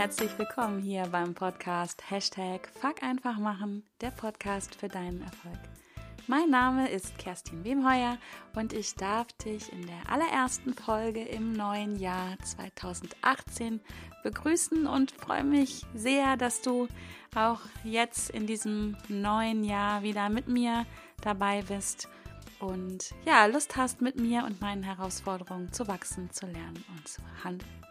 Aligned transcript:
herzlich 0.00 0.38
willkommen 0.38 0.80
hier 0.80 1.02
beim 1.12 1.34
Podcast 1.34 2.02
Hashtag 2.10 2.70
Fuck 2.80 3.02
einfach 3.02 3.36
machen, 3.36 3.84
der 4.00 4.10
Podcast 4.10 4.74
für 4.74 4.88
deinen 4.88 5.20
Erfolg. 5.20 5.58
Mein 6.26 6.48
Name 6.48 6.88
ist 6.88 7.18
Kerstin 7.18 7.64
Wemheuer 7.64 8.16
und 8.56 8.72
ich 8.72 8.94
darf 8.94 9.26
dich 9.44 9.70
in 9.70 9.86
der 9.86 10.10
allerersten 10.10 10.72
Folge 10.72 11.22
im 11.22 11.52
neuen 11.52 11.96
Jahr 11.96 12.38
2018 12.42 13.82
begrüßen 14.22 14.86
und 14.86 15.10
freue 15.10 15.44
mich 15.44 15.84
sehr, 15.94 16.38
dass 16.38 16.62
du 16.62 16.88
auch 17.34 17.60
jetzt 17.84 18.30
in 18.30 18.46
diesem 18.46 18.96
neuen 19.08 19.64
Jahr 19.64 20.02
wieder 20.02 20.30
mit 20.30 20.48
mir 20.48 20.86
dabei 21.20 21.60
bist 21.60 22.08
und 22.58 23.10
ja, 23.26 23.44
Lust 23.44 23.76
hast, 23.76 24.00
mit 24.00 24.18
mir 24.18 24.44
und 24.44 24.62
meinen 24.62 24.82
Herausforderungen 24.82 25.74
zu 25.74 25.88
wachsen, 25.88 26.30
zu 26.30 26.46
lernen 26.46 26.82
und 26.96 27.06
zu 27.06 27.20
handeln. 27.44 27.89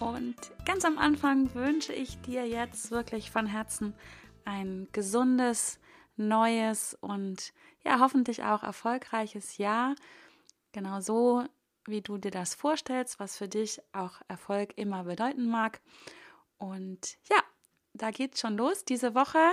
Und 0.00 0.36
ganz 0.64 0.84
am 0.84 0.96
Anfang 0.96 1.52
wünsche 1.54 1.92
ich 1.92 2.20
dir 2.20 2.46
jetzt 2.46 2.90
wirklich 2.90 3.30
von 3.30 3.46
Herzen 3.46 3.94
ein 4.44 4.88
gesundes, 4.92 5.80
neues 6.16 6.96
und 7.00 7.52
ja, 7.84 7.98
hoffentlich 8.00 8.44
auch 8.44 8.62
erfolgreiches 8.62 9.58
Jahr. 9.58 9.94
Genau 10.72 11.00
so, 11.00 11.44
wie 11.86 12.00
du 12.00 12.18
dir 12.18 12.30
das 12.30 12.54
vorstellst, 12.54 13.18
was 13.18 13.36
für 13.36 13.48
dich 13.48 13.80
auch 13.92 14.20
Erfolg 14.28 14.72
immer 14.76 15.04
bedeuten 15.04 15.48
mag. 15.48 15.80
Und 16.58 17.18
ja, 17.28 17.38
da 17.92 18.10
geht's 18.10 18.40
schon 18.40 18.56
los. 18.56 18.84
Diese 18.84 19.14
Woche 19.14 19.52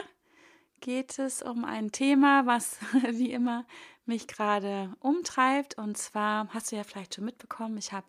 geht 0.81 1.17
es 1.17 1.41
um 1.41 1.65
ein 1.65 1.91
Thema, 1.91 2.45
was 2.45 2.77
wie 3.11 3.31
immer 3.31 3.65
mich 4.05 4.27
gerade 4.27 4.95
umtreibt. 4.99 5.77
Und 5.77 5.97
zwar 5.97 6.47
hast 6.53 6.71
du 6.71 6.75
ja 6.75 6.83
vielleicht 6.83 7.15
schon 7.15 7.25
mitbekommen, 7.25 7.77
ich 7.77 7.93
habe 7.93 8.07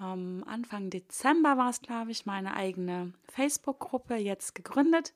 ähm, 0.00 0.44
Anfang 0.46 0.90
Dezember 0.90 1.56
war 1.56 1.70
es, 1.70 1.80
glaube 1.80 2.10
ich, 2.10 2.26
meine 2.26 2.54
eigene 2.54 3.12
Facebook-Gruppe 3.28 4.16
jetzt 4.16 4.54
gegründet 4.54 5.14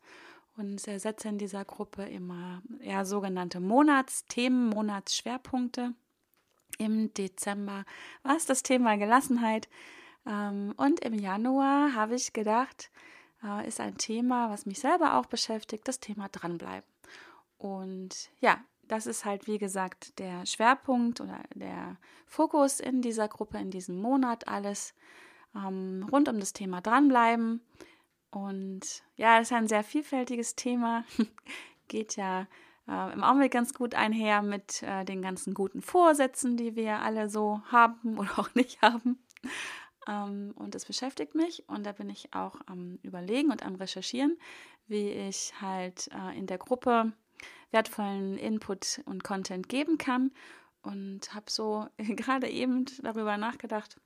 und 0.56 0.80
setze 0.80 1.28
in 1.28 1.38
dieser 1.38 1.64
Gruppe 1.64 2.04
immer 2.04 2.62
ja, 2.80 3.04
sogenannte 3.04 3.60
Monatsthemen, 3.60 4.68
Monatsschwerpunkte. 4.68 5.94
Im 6.78 7.12
Dezember 7.14 7.84
war 8.22 8.36
es 8.36 8.46
das 8.46 8.62
Thema 8.62 8.96
Gelassenheit. 8.96 9.68
Ähm, 10.26 10.74
und 10.76 11.00
im 11.00 11.14
Januar 11.14 11.94
habe 11.94 12.14
ich 12.14 12.32
gedacht, 12.32 12.90
äh, 13.42 13.66
ist 13.66 13.80
ein 13.80 13.96
Thema, 13.98 14.50
was 14.50 14.66
mich 14.66 14.80
selber 14.80 15.14
auch 15.14 15.26
beschäftigt, 15.26 15.86
das 15.88 16.00
Thema 16.00 16.28
dranbleiben. 16.28 16.88
Und 17.56 18.30
ja, 18.40 18.60
das 18.88 19.06
ist 19.06 19.24
halt, 19.24 19.46
wie 19.46 19.58
gesagt, 19.58 20.18
der 20.18 20.44
Schwerpunkt 20.46 21.20
oder 21.20 21.40
der 21.54 21.96
Fokus 22.26 22.80
in 22.80 23.02
dieser 23.02 23.28
Gruppe, 23.28 23.58
in 23.58 23.70
diesem 23.70 24.00
Monat, 24.00 24.48
alles 24.48 24.94
ähm, 25.54 26.06
rund 26.10 26.28
um 26.28 26.40
das 26.40 26.52
Thema 26.52 26.80
dranbleiben. 26.80 27.62
Und 28.30 29.02
ja, 29.16 29.38
das 29.38 29.48
ist 29.48 29.56
ein 29.56 29.68
sehr 29.68 29.84
vielfältiges 29.84 30.56
Thema. 30.56 31.04
Geht 31.88 32.16
ja 32.16 32.46
äh, 32.88 33.12
im 33.12 33.22
Augenblick 33.22 33.52
ganz 33.52 33.74
gut 33.74 33.94
einher 33.94 34.42
mit 34.42 34.82
äh, 34.82 35.04
den 35.04 35.22
ganzen 35.22 35.54
guten 35.54 35.82
Vorsätzen, 35.82 36.56
die 36.56 36.76
wir 36.76 37.00
alle 37.00 37.28
so 37.28 37.62
haben 37.70 38.18
oder 38.18 38.38
auch 38.38 38.54
nicht 38.54 38.82
haben. 38.82 39.18
Ähm, 40.06 40.52
und 40.56 40.74
das 40.74 40.84
beschäftigt 40.84 41.34
mich 41.34 41.68
und 41.68 41.84
da 41.84 41.92
bin 41.92 42.10
ich 42.10 42.34
auch 42.34 42.56
am 42.66 42.98
Überlegen 43.02 43.50
und 43.50 43.64
am 43.64 43.76
Recherchieren, 43.76 44.38
wie 44.86 45.10
ich 45.10 45.52
halt 45.60 46.08
äh, 46.12 46.36
in 46.38 46.46
der 46.46 46.58
Gruppe 46.58 47.12
wertvollen 47.70 48.38
Input 48.38 49.00
und 49.04 49.24
Content 49.24 49.68
geben 49.68 49.98
kann. 49.98 50.32
Und 50.82 51.34
habe 51.34 51.50
so 51.50 51.88
gerade 51.98 52.48
eben 52.48 52.86
darüber 53.02 53.36
nachgedacht, 53.36 53.96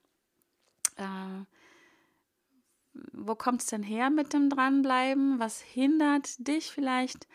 äh, 0.97 1.45
wo 3.13 3.35
kommt 3.35 3.63
es 3.63 3.67
denn 3.67 3.83
her 3.83 4.11
mit 4.11 4.33
dem 4.33 4.51
Dranbleiben? 4.51 5.39
Was 5.39 5.61
hindert 5.61 6.47
dich 6.47 6.71
vielleicht 6.71 7.27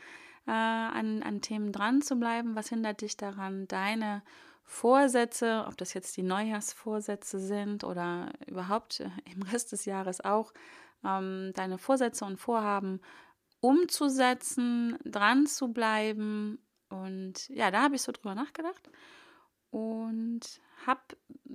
äh, 0.45 0.51
an, 0.51 1.23
an 1.23 1.41
Themen 1.41 1.71
dran 1.71 2.01
zu 2.01 2.15
bleiben? 2.15 2.55
Was 2.55 2.69
hindert 2.69 3.01
dich 3.01 3.17
daran, 3.17 3.67
deine 3.67 4.21
Vorsätze, 4.63 5.65
ob 5.67 5.77
das 5.77 5.93
jetzt 5.93 6.17
die 6.17 6.23
Neujahrsvorsätze 6.23 7.39
sind 7.39 7.83
oder 7.83 8.31
überhaupt 8.47 8.99
äh, 8.99 9.09
im 9.33 9.41
Rest 9.43 9.71
des 9.71 9.85
Jahres 9.85 10.21
auch, 10.21 10.53
ähm, 11.03 11.51
deine 11.55 11.77
Vorsätze 11.77 12.25
und 12.25 12.37
Vorhaben 12.37 12.99
umzusetzen, 13.59 14.97
dran 15.03 15.47
zu 15.47 15.69
bleiben. 15.73 16.59
Und 16.89 17.49
ja, 17.49 17.71
da 17.71 17.83
habe 17.83 17.95
ich 17.95 18.01
so 18.01 18.11
drüber 18.11 18.35
nachgedacht 18.35 18.89
und 19.71 20.41
habe 20.85 21.01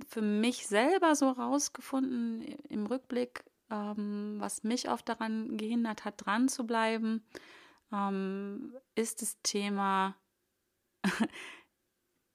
für 0.07 0.21
mich 0.21 0.67
selber 0.67 1.15
so 1.15 1.29
rausgefunden 1.29 2.41
im 2.69 2.85
Rückblick, 2.85 3.43
ähm, 3.69 4.35
was 4.39 4.63
mich 4.63 4.89
oft 4.89 5.07
daran 5.09 5.57
gehindert 5.57 6.05
hat, 6.05 6.25
dran 6.25 6.47
zu 6.49 6.65
bleiben, 6.65 7.25
ähm, 7.91 8.75
ist 8.95 9.21
das 9.21 9.41
Thema 9.41 10.15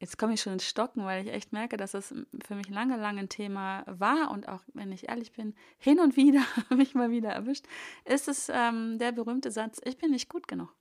Jetzt 0.01 0.17
komme 0.17 0.35
ich 0.35 0.41
schon 0.41 0.53
ins 0.53 0.67
Stocken, 0.67 1.05
weil 1.05 1.27
ich 1.27 1.33
echt 1.33 1.53
merke, 1.53 1.77
dass 1.77 1.95
es 1.95 2.15
für 2.45 2.55
mich 2.55 2.69
lange, 2.69 2.97
lange 2.97 3.21
ein 3.21 3.29
Thema 3.29 3.85
war 3.87 4.31
und 4.31 4.49
auch, 4.49 4.63
wenn 4.75 4.93
ich 4.93 5.09
ehrlich 5.09 5.33
bin, 5.33 5.55
hin 5.79 5.99
und 5.99 6.17
wieder 6.17 6.43
mich 6.71 6.95
mal 6.95 7.11
wieder 7.11 7.31
erwischt, 7.31 7.67
ist 8.05 8.29
es 8.29 8.49
ähm, 8.49 8.99
der 8.99 9.13
berühmte 9.13 9.51
Satz, 9.51 9.81
ich 9.85 9.99
bin 9.99 10.13
nicht 10.13 10.29
gut 10.29 10.47
genug. 10.47 10.73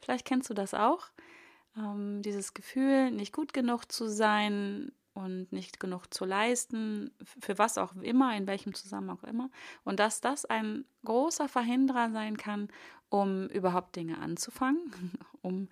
Vielleicht 0.00 0.24
kennst 0.24 0.48
du 0.48 0.54
das 0.54 0.72
auch, 0.72 1.10
ähm, 1.76 2.22
dieses 2.22 2.54
Gefühl, 2.54 3.10
nicht 3.10 3.32
gut 3.32 3.52
genug 3.52 3.92
zu 3.92 4.08
sein 4.08 4.92
und 5.14 5.52
nicht 5.52 5.78
genug 5.78 6.12
zu 6.12 6.24
leisten, 6.24 7.10
für 7.40 7.58
was 7.58 7.76
auch 7.76 7.94
immer, 7.96 8.34
in 8.36 8.46
welchem 8.46 8.74
Zusammenhang 8.74 9.18
auch 9.18 9.24
immer. 9.24 9.50
Und 9.84 10.00
dass 10.00 10.20
das 10.20 10.44
ein 10.46 10.86
großer 11.04 11.48
Verhinderer 11.48 12.10
sein 12.10 12.36
kann, 12.36 12.68
um 13.10 13.48
überhaupt 13.48 13.94
Dinge 13.96 14.18
anzufangen, 14.18 15.12
um 15.42 15.68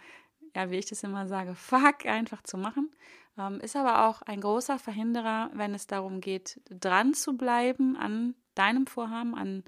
ja, 0.54 0.70
wie 0.70 0.76
ich 0.76 0.86
das 0.86 1.02
immer 1.02 1.26
sage, 1.26 1.54
fuck 1.54 2.06
einfach 2.06 2.42
zu 2.42 2.58
machen. 2.58 2.90
Ähm, 3.38 3.60
ist 3.60 3.76
aber 3.76 4.08
auch 4.08 4.22
ein 4.22 4.40
großer 4.40 4.78
Verhinderer, 4.78 5.50
wenn 5.54 5.74
es 5.74 5.86
darum 5.86 6.20
geht, 6.20 6.60
dran 6.68 7.14
zu 7.14 7.36
bleiben 7.36 7.96
an 7.96 8.34
deinem 8.54 8.86
Vorhaben, 8.86 9.34
an, 9.34 9.64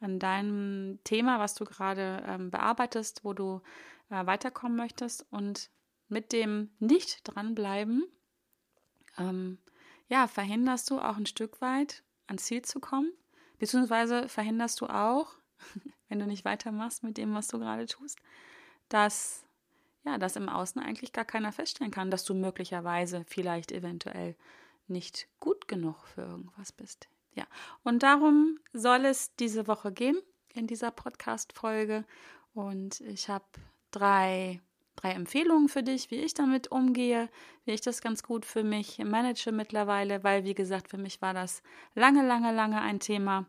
an 0.00 0.18
deinem 0.18 0.98
Thema, 1.04 1.38
was 1.38 1.54
du 1.54 1.64
gerade 1.64 2.22
ähm, 2.26 2.50
bearbeitest, 2.50 3.24
wo 3.24 3.32
du 3.32 3.62
äh, 4.10 4.26
weiterkommen 4.26 4.76
möchtest. 4.76 5.26
Und 5.30 5.70
mit 6.08 6.32
dem 6.32 6.70
nicht 6.78 7.20
dranbleiben, 7.24 8.04
ähm, 9.18 9.58
ja, 10.08 10.26
verhinderst 10.26 10.90
du 10.90 10.98
auch 10.98 11.16
ein 11.16 11.26
Stück 11.26 11.60
weit 11.60 12.02
ans 12.26 12.44
Ziel 12.44 12.62
zu 12.62 12.80
kommen, 12.80 13.12
beziehungsweise 13.58 14.28
verhinderst 14.28 14.80
du 14.80 14.86
auch, 14.86 15.36
wenn 16.08 16.18
du 16.18 16.26
nicht 16.26 16.44
weitermachst 16.44 17.02
mit 17.02 17.16
dem, 17.16 17.34
was 17.34 17.48
du 17.48 17.58
gerade 17.58 17.86
tust, 17.86 18.18
dass 18.88 19.43
ja, 20.04 20.18
dass 20.18 20.36
im 20.36 20.48
Außen 20.48 20.80
eigentlich 20.80 21.12
gar 21.12 21.24
keiner 21.24 21.52
feststellen 21.52 21.90
kann, 21.90 22.10
dass 22.10 22.24
du 22.24 22.34
möglicherweise 22.34 23.24
vielleicht 23.26 23.72
eventuell 23.72 24.36
nicht 24.86 25.28
gut 25.40 25.66
genug 25.66 26.06
für 26.06 26.22
irgendwas 26.22 26.72
bist. 26.72 27.08
Ja, 27.34 27.46
und 27.82 28.02
darum 28.02 28.60
soll 28.72 29.04
es 29.06 29.34
diese 29.36 29.66
Woche 29.66 29.92
gehen 29.92 30.18
in 30.52 30.66
dieser 30.66 30.90
Podcast-Folge. 30.90 32.04
Und 32.52 33.00
ich 33.00 33.28
habe 33.28 33.44
drei, 33.90 34.60
drei 34.94 35.12
Empfehlungen 35.12 35.68
für 35.68 35.82
dich, 35.82 36.10
wie 36.10 36.20
ich 36.20 36.34
damit 36.34 36.70
umgehe, 36.70 37.28
wie 37.64 37.72
ich 37.72 37.80
das 37.80 38.00
ganz 38.00 38.22
gut 38.22 38.44
für 38.44 38.62
mich 38.62 38.98
manage 38.98 39.50
mittlerweile, 39.50 40.22
weil, 40.22 40.44
wie 40.44 40.54
gesagt, 40.54 40.88
für 40.88 40.98
mich 40.98 41.20
war 41.22 41.34
das 41.34 41.62
lange, 41.94 42.24
lange, 42.24 42.52
lange 42.52 42.80
ein 42.80 43.00
Thema. 43.00 43.46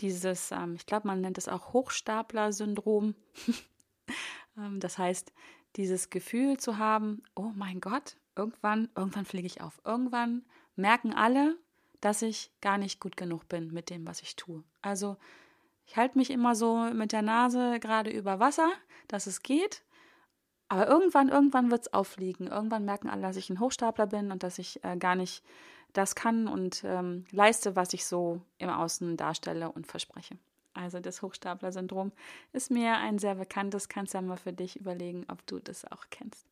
Dieses, 0.00 0.50
ähm, 0.50 0.74
ich 0.74 0.84
glaube, 0.84 1.06
man 1.06 1.20
nennt 1.20 1.38
es 1.38 1.48
auch 1.48 1.72
Hochstapler-Syndrom. 1.72 3.14
ähm, 4.58 4.80
das 4.80 4.98
heißt, 4.98 5.32
dieses 5.76 6.10
Gefühl 6.10 6.58
zu 6.58 6.78
haben, 6.78 7.22
oh 7.34 7.50
mein 7.54 7.80
Gott, 7.80 8.16
irgendwann, 8.36 8.88
irgendwann 8.96 9.24
fliege 9.24 9.46
ich 9.46 9.60
auf. 9.60 9.80
Irgendwann 9.84 10.44
merken 10.76 11.12
alle, 11.14 11.56
dass 12.00 12.22
ich 12.22 12.50
gar 12.60 12.78
nicht 12.78 13.00
gut 13.00 13.16
genug 13.16 13.48
bin 13.48 13.72
mit 13.72 13.90
dem, 13.90 14.06
was 14.06 14.22
ich 14.22 14.36
tue. 14.36 14.64
Also 14.82 15.16
ich 15.86 15.96
halte 15.96 16.18
mich 16.18 16.30
immer 16.30 16.54
so 16.54 16.76
mit 16.92 17.12
der 17.12 17.22
Nase 17.22 17.78
gerade 17.80 18.10
über 18.10 18.40
Wasser, 18.40 18.70
dass 19.08 19.26
es 19.26 19.42
geht. 19.42 19.82
Aber 20.68 20.88
irgendwann, 20.88 21.28
irgendwann 21.28 21.70
wird 21.70 21.82
es 21.82 21.92
auffliegen. 21.92 22.46
Irgendwann 22.46 22.84
merken 22.84 23.10
alle, 23.10 23.22
dass 23.22 23.36
ich 23.36 23.50
ein 23.50 23.60
Hochstapler 23.60 24.06
bin 24.06 24.32
und 24.32 24.42
dass 24.42 24.58
ich 24.58 24.82
äh, 24.84 24.96
gar 24.96 25.16
nicht 25.16 25.44
das 25.92 26.14
kann 26.14 26.48
und 26.48 26.82
ähm, 26.84 27.26
leiste, 27.30 27.76
was 27.76 27.92
ich 27.92 28.06
so 28.06 28.40
im 28.58 28.70
Außen 28.70 29.16
darstelle 29.16 29.70
und 29.70 29.86
verspreche. 29.86 30.38
Also 30.74 31.00
das 31.00 31.22
Hochstapler-Syndrom 31.22 32.12
ist 32.52 32.70
mir 32.70 32.96
ein 32.98 33.18
sehr 33.18 33.34
bekanntes, 33.34 33.88
kannst 33.88 34.14
ja 34.14 34.22
mal 34.22 34.36
für 34.36 34.52
dich 34.52 34.76
überlegen, 34.76 35.24
ob 35.28 35.46
du 35.46 35.58
das 35.58 35.90
auch 35.90 36.04
kennst. 36.10 36.46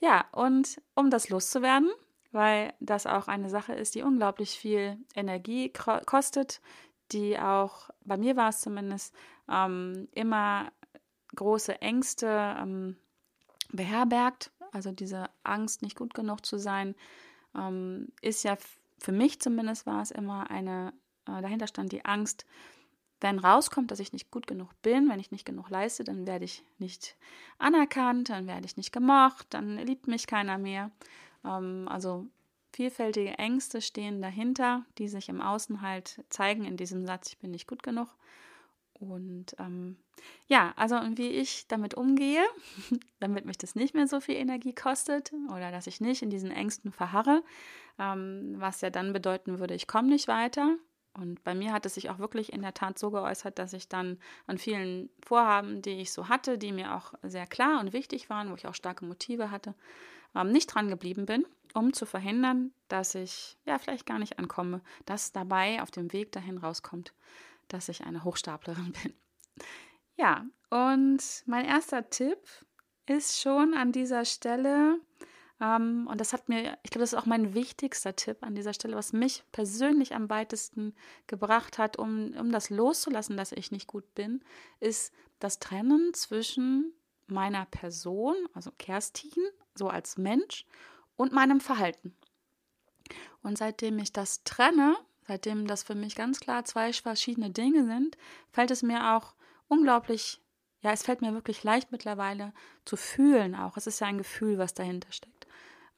Ja, 0.00 0.24
und 0.32 0.80
um 0.94 1.10
das 1.10 1.28
loszuwerden, 1.28 1.90
weil 2.32 2.74
das 2.80 3.06
auch 3.06 3.28
eine 3.28 3.50
Sache 3.50 3.72
ist, 3.72 3.94
die 3.94 4.02
unglaublich 4.02 4.50
viel 4.50 4.98
Energie 5.14 5.70
kostet, 5.70 6.60
die 7.12 7.38
auch, 7.38 7.90
bei 8.04 8.16
mir 8.16 8.36
war 8.36 8.48
es 8.48 8.60
zumindest, 8.60 9.14
ähm, 9.48 10.08
immer 10.12 10.72
große 11.36 11.80
Ängste 11.80 12.56
ähm, 12.58 12.96
beherbergt. 13.70 14.50
Also 14.72 14.90
diese 14.90 15.28
Angst, 15.44 15.82
nicht 15.82 15.96
gut 15.96 16.14
genug 16.14 16.44
zu 16.44 16.58
sein, 16.58 16.94
ähm, 17.54 18.08
ist 18.22 18.42
ja 18.42 18.56
für 18.98 19.12
mich 19.12 19.40
zumindest 19.40 19.86
war 19.86 20.00
es 20.00 20.10
immer 20.10 20.50
eine, 20.50 20.92
äh, 21.26 21.42
dahinter 21.42 21.66
stand 21.66 21.92
die 21.92 22.04
Angst, 22.04 22.46
wenn 23.22 23.38
rauskommt, 23.38 23.90
dass 23.90 24.00
ich 24.00 24.12
nicht 24.12 24.30
gut 24.30 24.46
genug 24.46 24.70
bin, 24.82 25.08
wenn 25.08 25.20
ich 25.20 25.30
nicht 25.30 25.46
genug 25.46 25.70
leiste, 25.70 26.04
dann 26.04 26.26
werde 26.26 26.44
ich 26.44 26.64
nicht 26.78 27.16
anerkannt, 27.58 28.28
dann 28.28 28.46
werde 28.46 28.66
ich 28.66 28.76
nicht 28.76 28.92
gemocht, 28.92 29.46
dann 29.50 29.78
liebt 29.78 30.08
mich 30.08 30.26
keiner 30.26 30.58
mehr. 30.58 30.90
Ähm, 31.44 31.86
also 31.88 32.26
vielfältige 32.72 33.38
Ängste 33.38 33.80
stehen 33.80 34.20
dahinter, 34.20 34.84
die 34.98 35.08
sich 35.08 35.28
im 35.28 35.40
Außen 35.40 35.82
halt 35.82 36.24
zeigen 36.30 36.64
in 36.64 36.76
diesem 36.76 37.06
Satz, 37.06 37.28
ich 37.28 37.38
bin 37.38 37.50
nicht 37.50 37.68
gut 37.68 37.82
genug. 37.82 38.08
Und 38.94 39.56
ähm, 39.58 39.96
ja, 40.46 40.72
also 40.76 40.96
wie 41.16 41.28
ich 41.28 41.66
damit 41.66 41.94
umgehe, 41.94 42.42
damit 43.20 43.44
mich 43.44 43.58
das 43.58 43.74
nicht 43.74 43.94
mehr 43.94 44.06
so 44.06 44.20
viel 44.20 44.36
Energie 44.36 44.74
kostet 44.74 45.32
oder 45.52 45.70
dass 45.70 45.86
ich 45.86 46.00
nicht 46.00 46.22
in 46.22 46.30
diesen 46.30 46.50
Ängsten 46.50 46.92
verharre, 46.92 47.42
ähm, 47.98 48.54
was 48.58 48.80
ja 48.80 48.90
dann 48.90 49.12
bedeuten 49.12 49.58
würde, 49.58 49.74
ich 49.74 49.88
komme 49.88 50.08
nicht 50.08 50.28
weiter. 50.28 50.76
Und 51.14 51.44
bei 51.44 51.54
mir 51.54 51.72
hat 51.72 51.84
es 51.84 51.94
sich 51.94 52.08
auch 52.10 52.18
wirklich 52.18 52.52
in 52.52 52.62
der 52.62 52.74
Tat 52.74 52.98
so 52.98 53.10
geäußert, 53.10 53.58
dass 53.58 53.72
ich 53.74 53.88
dann 53.88 54.18
an 54.46 54.58
vielen 54.58 55.10
Vorhaben, 55.22 55.82
die 55.82 56.00
ich 56.00 56.12
so 56.12 56.28
hatte, 56.28 56.56
die 56.56 56.72
mir 56.72 56.94
auch 56.94 57.12
sehr 57.22 57.46
klar 57.46 57.80
und 57.80 57.92
wichtig 57.92 58.30
waren, 58.30 58.50
wo 58.50 58.54
ich 58.54 58.66
auch 58.66 58.74
starke 58.74 59.04
Motive 59.04 59.50
hatte, 59.50 59.74
ähm, 60.34 60.50
nicht 60.52 60.68
dran 60.68 60.88
geblieben 60.88 61.26
bin, 61.26 61.46
um 61.74 61.92
zu 61.92 62.06
verhindern, 62.06 62.72
dass 62.88 63.14
ich 63.14 63.58
ja 63.66 63.78
vielleicht 63.78 64.06
gar 64.06 64.18
nicht 64.18 64.38
ankomme, 64.38 64.80
dass 65.04 65.32
dabei 65.32 65.82
auf 65.82 65.90
dem 65.90 66.12
Weg 66.12 66.32
dahin 66.32 66.58
rauskommt, 66.58 67.12
dass 67.68 67.88
ich 67.88 68.04
eine 68.04 68.24
Hochstaplerin 68.24 68.92
bin. 69.02 69.12
Ja, 70.16 70.46
und 70.70 71.22
mein 71.46 71.66
erster 71.66 72.08
Tipp 72.08 72.38
ist 73.06 73.40
schon 73.40 73.74
an 73.74 73.92
dieser 73.92 74.24
Stelle, 74.24 74.98
ähm, 75.62 76.08
und 76.10 76.20
das 76.20 76.32
hat 76.32 76.48
mir, 76.48 76.76
ich 76.82 76.90
glaube, 76.90 77.02
das 77.02 77.12
ist 77.12 77.18
auch 77.18 77.26
mein 77.26 77.54
wichtigster 77.54 78.16
Tipp 78.16 78.38
an 78.40 78.56
dieser 78.56 78.74
Stelle, 78.74 78.96
was 78.96 79.12
mich 79.12 79.44
persönlich 79.52 80.12
am 80.12 80.28
weitesten 80.28 80.92
gebracht 81.28 81.78
hat, 81.78 81.96
um, 81.98 82.34
um 82.36 82.50
das 82.50 82.68
loszulassen, 82.68 83.36
dass 83.36 83.52
ich 83.52 83.70
nicht 83.70 83.86
gut 83.86 84.12
bin, 84.16 84.42
ist 84.80 85.14
das 85.38 85.60
Trennen 85.60 86.12
zwischen 86.14 86.92
meiner 87.28 87.64
Person, 87.66 88.34
also 88.54 88.72
Kerstin, 88.76 89.30
so 89.76 89.88
als 89.88 90.18
Mensch, 90.18 90.66
und 91.16 91.32
meinem 91.32 91.60
Verhalten. 91.60 92.16
Und 93.44 93.56
seitdem 93.56 94.00
ich 94.00 94.12
das 94.12 94.42
trenne, 94.42 94.96
seitdem 95.28 95.68
das 95.68 95.84
für 95.84 95.94
mich 95.94 96.16
ganz 96.16 96.40
klar 96.40 96.64
zwei 96.64 96.92
verschiedene 96.92 97.50
Dinge 97.50 97.84
sind, 97.86 98.16
fällt 98.50 98.72
es 98.72 98.82
mir 98.82 99.14
auch 99.14 99.34
unglaublich, 99.68 100.40
ja, 100.80 100.90
es 100.90 101.04
fällt 101.04 101.20
mir 101.20 101.34
wirklich 101.34 101.62
leicht 101.62 101.92
mittlerweile 101.92 102.52
zu 102.84 102.96
fühlen 102.96 103.54
auch. 103.54 103.76
Es 103.76 103.86
ist 103.86 104.00
ja 104.00 104.08
ein 104.08 104.18
Gefühl, 104.18 104.58
was 104.58 104.74
dahinter 104.74 105.12
steckt. 105.12 105.41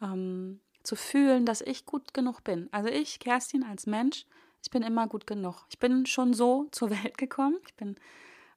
Ähm, 0.01 0.61
zu 0.85 0.97
fühlen, 0.97 1.47
dass 1.47 1.63
ich 1.63 1.87
gut 1.87 2.15
genug 2.15 2.45
bin. 2.45 2.69
Also 2.71 2.91
ich, 2.91 3.19
Kerstin, 3.19 3.65
als 3.65 3.87
Mensch, 3.87 4.27
ich 4.63 4.71
bin 4.71 4.83
immer 4.83 5.07
gut 5.09 5.27
genug. 5.27 5.65
Ich 5.71 5.79
bin 5.79 6.07
schon 6.07 6.35
so 6.35 6.69
zur 6.73 6.91
Welt 6.91 7.19
gekommen. 7.19 7.57
Ich 7.67 7.75
bin 7.75 7.97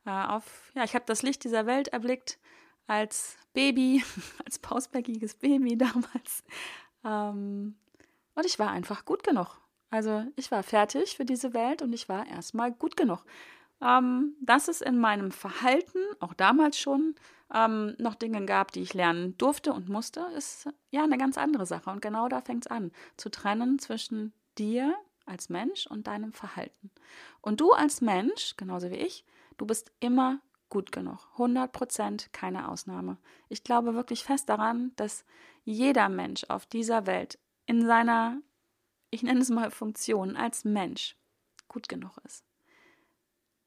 äh, 0.05 0.11
auf, 0.11 0.71
ja, 0.75 0.83
ich 0.83 0.93
habe 0.93 1.05
das 1.07 1.23
Licht 1.23 1.43
dieser 1.43 1.65
Welt 1.65 1.89
erblickt 1.89 2.37
als 2.85 3.37
Baby, 3.53 4.03
als 4.45 4.59
pausbäckiges 4.59 5.35
Baby 5.35 5.77
damals. 5.77 6.43
Ähm, 7.03 7.75
und 8.35 8.45
ich 8.45 8.59
war 8.59 8.69
einfach 8.69 9.05
gut 9.05 9.23
genug. 9.23 9.59
Also 9.89 10.25
ich 10.35 10.51
war 10.51 10.63
fertig 10.63 11.15
für 11.15 11.25
diese 11.25 11.53
Welt 11.53 11.81
und 11.81 11.93
ich 11.93 12.09
war 12.09 12.27
erstmal 12.27 12.71
gut 12.71 12.97
genug. 12.97 13.23
Ähm, 13.81 14.35
dass 14.41 14.67
es 14.67 14.81
in 14.81 14.97
meinem 14.97 15.31
Verhalten, 15.31 15.99
auch 16.19 16.33
damals 16.33 16.77
schon, 16.77 17.15
ähm, 17.53 17.95
noch 17.97 18.15
Dinge 18.15 18.45
gab, 18.45 18.71
die 18.71 18.81
ich 18.81 18.93
lernen 18.93 19.37
durfte 19.37 19.73
und 19.73 19.89
musste, 19.89 20.21
ist 20.35 20.69
ja 20.89 21.03
eine 21.03 21.17
ganz 21.17 21.37
andere 21.37 21.65
Sache. 21.65 21.89
Und 21.89 22.01
genau 22.01 22.27
da 22.27 22.41
fängt 22.41 22.65
es 22.65 22.71
an, 22.71 22.91
zu 23.15 23.29
trennen 23.29 23.79
zwischen 23.79 24.33
dir 24.57 24.95
als 25.25 25.49
Mensch 25.49 25.87
und 25.87 26.07
deinem 26.07 26.33
Verhalten. 26.33 26.91
Und 27.41 27.61
du 27.61 27.71
als 27.71 28.01
Mensch, 28.01 28.55
genauso 28.57 28.89
wie 28.91 28.95
ich, 28.95 29.25
du 29.57 29.65
bist 29.65 29.91
immer 29.99 30.39
gut 30.69 30.91
genug. 30.91 31.27
100 31.33 31.71
Prozent, 31.71 32.33
keine 32.33 32.69
Ausnahme. 32.69 33.17
Ich 33.49 33.63
glaube 33.63 33.93
wirklich 33.93 34.23
fest 34.23 34.49
daran, 34.49 34.91
dass 34.95 35.25
jeder 35.63 36.09
Mensch 36.09 36.45
auf 36.49 36.65
dieser 36.65 37.05
Welt 37.05 37.39
in 37.65 37.85
seiner 37.85 38.41
ich 39.09 39.23
nenne 39.23 39.41
es 39.41 39.49
mal 39.49 39.71
Funktion 39.71 40.35
als 40.35 40.65
Mensch 40.65 41.15
gut 41.67 41.89
genug 41.89 42.17
ist. 42.25 42.43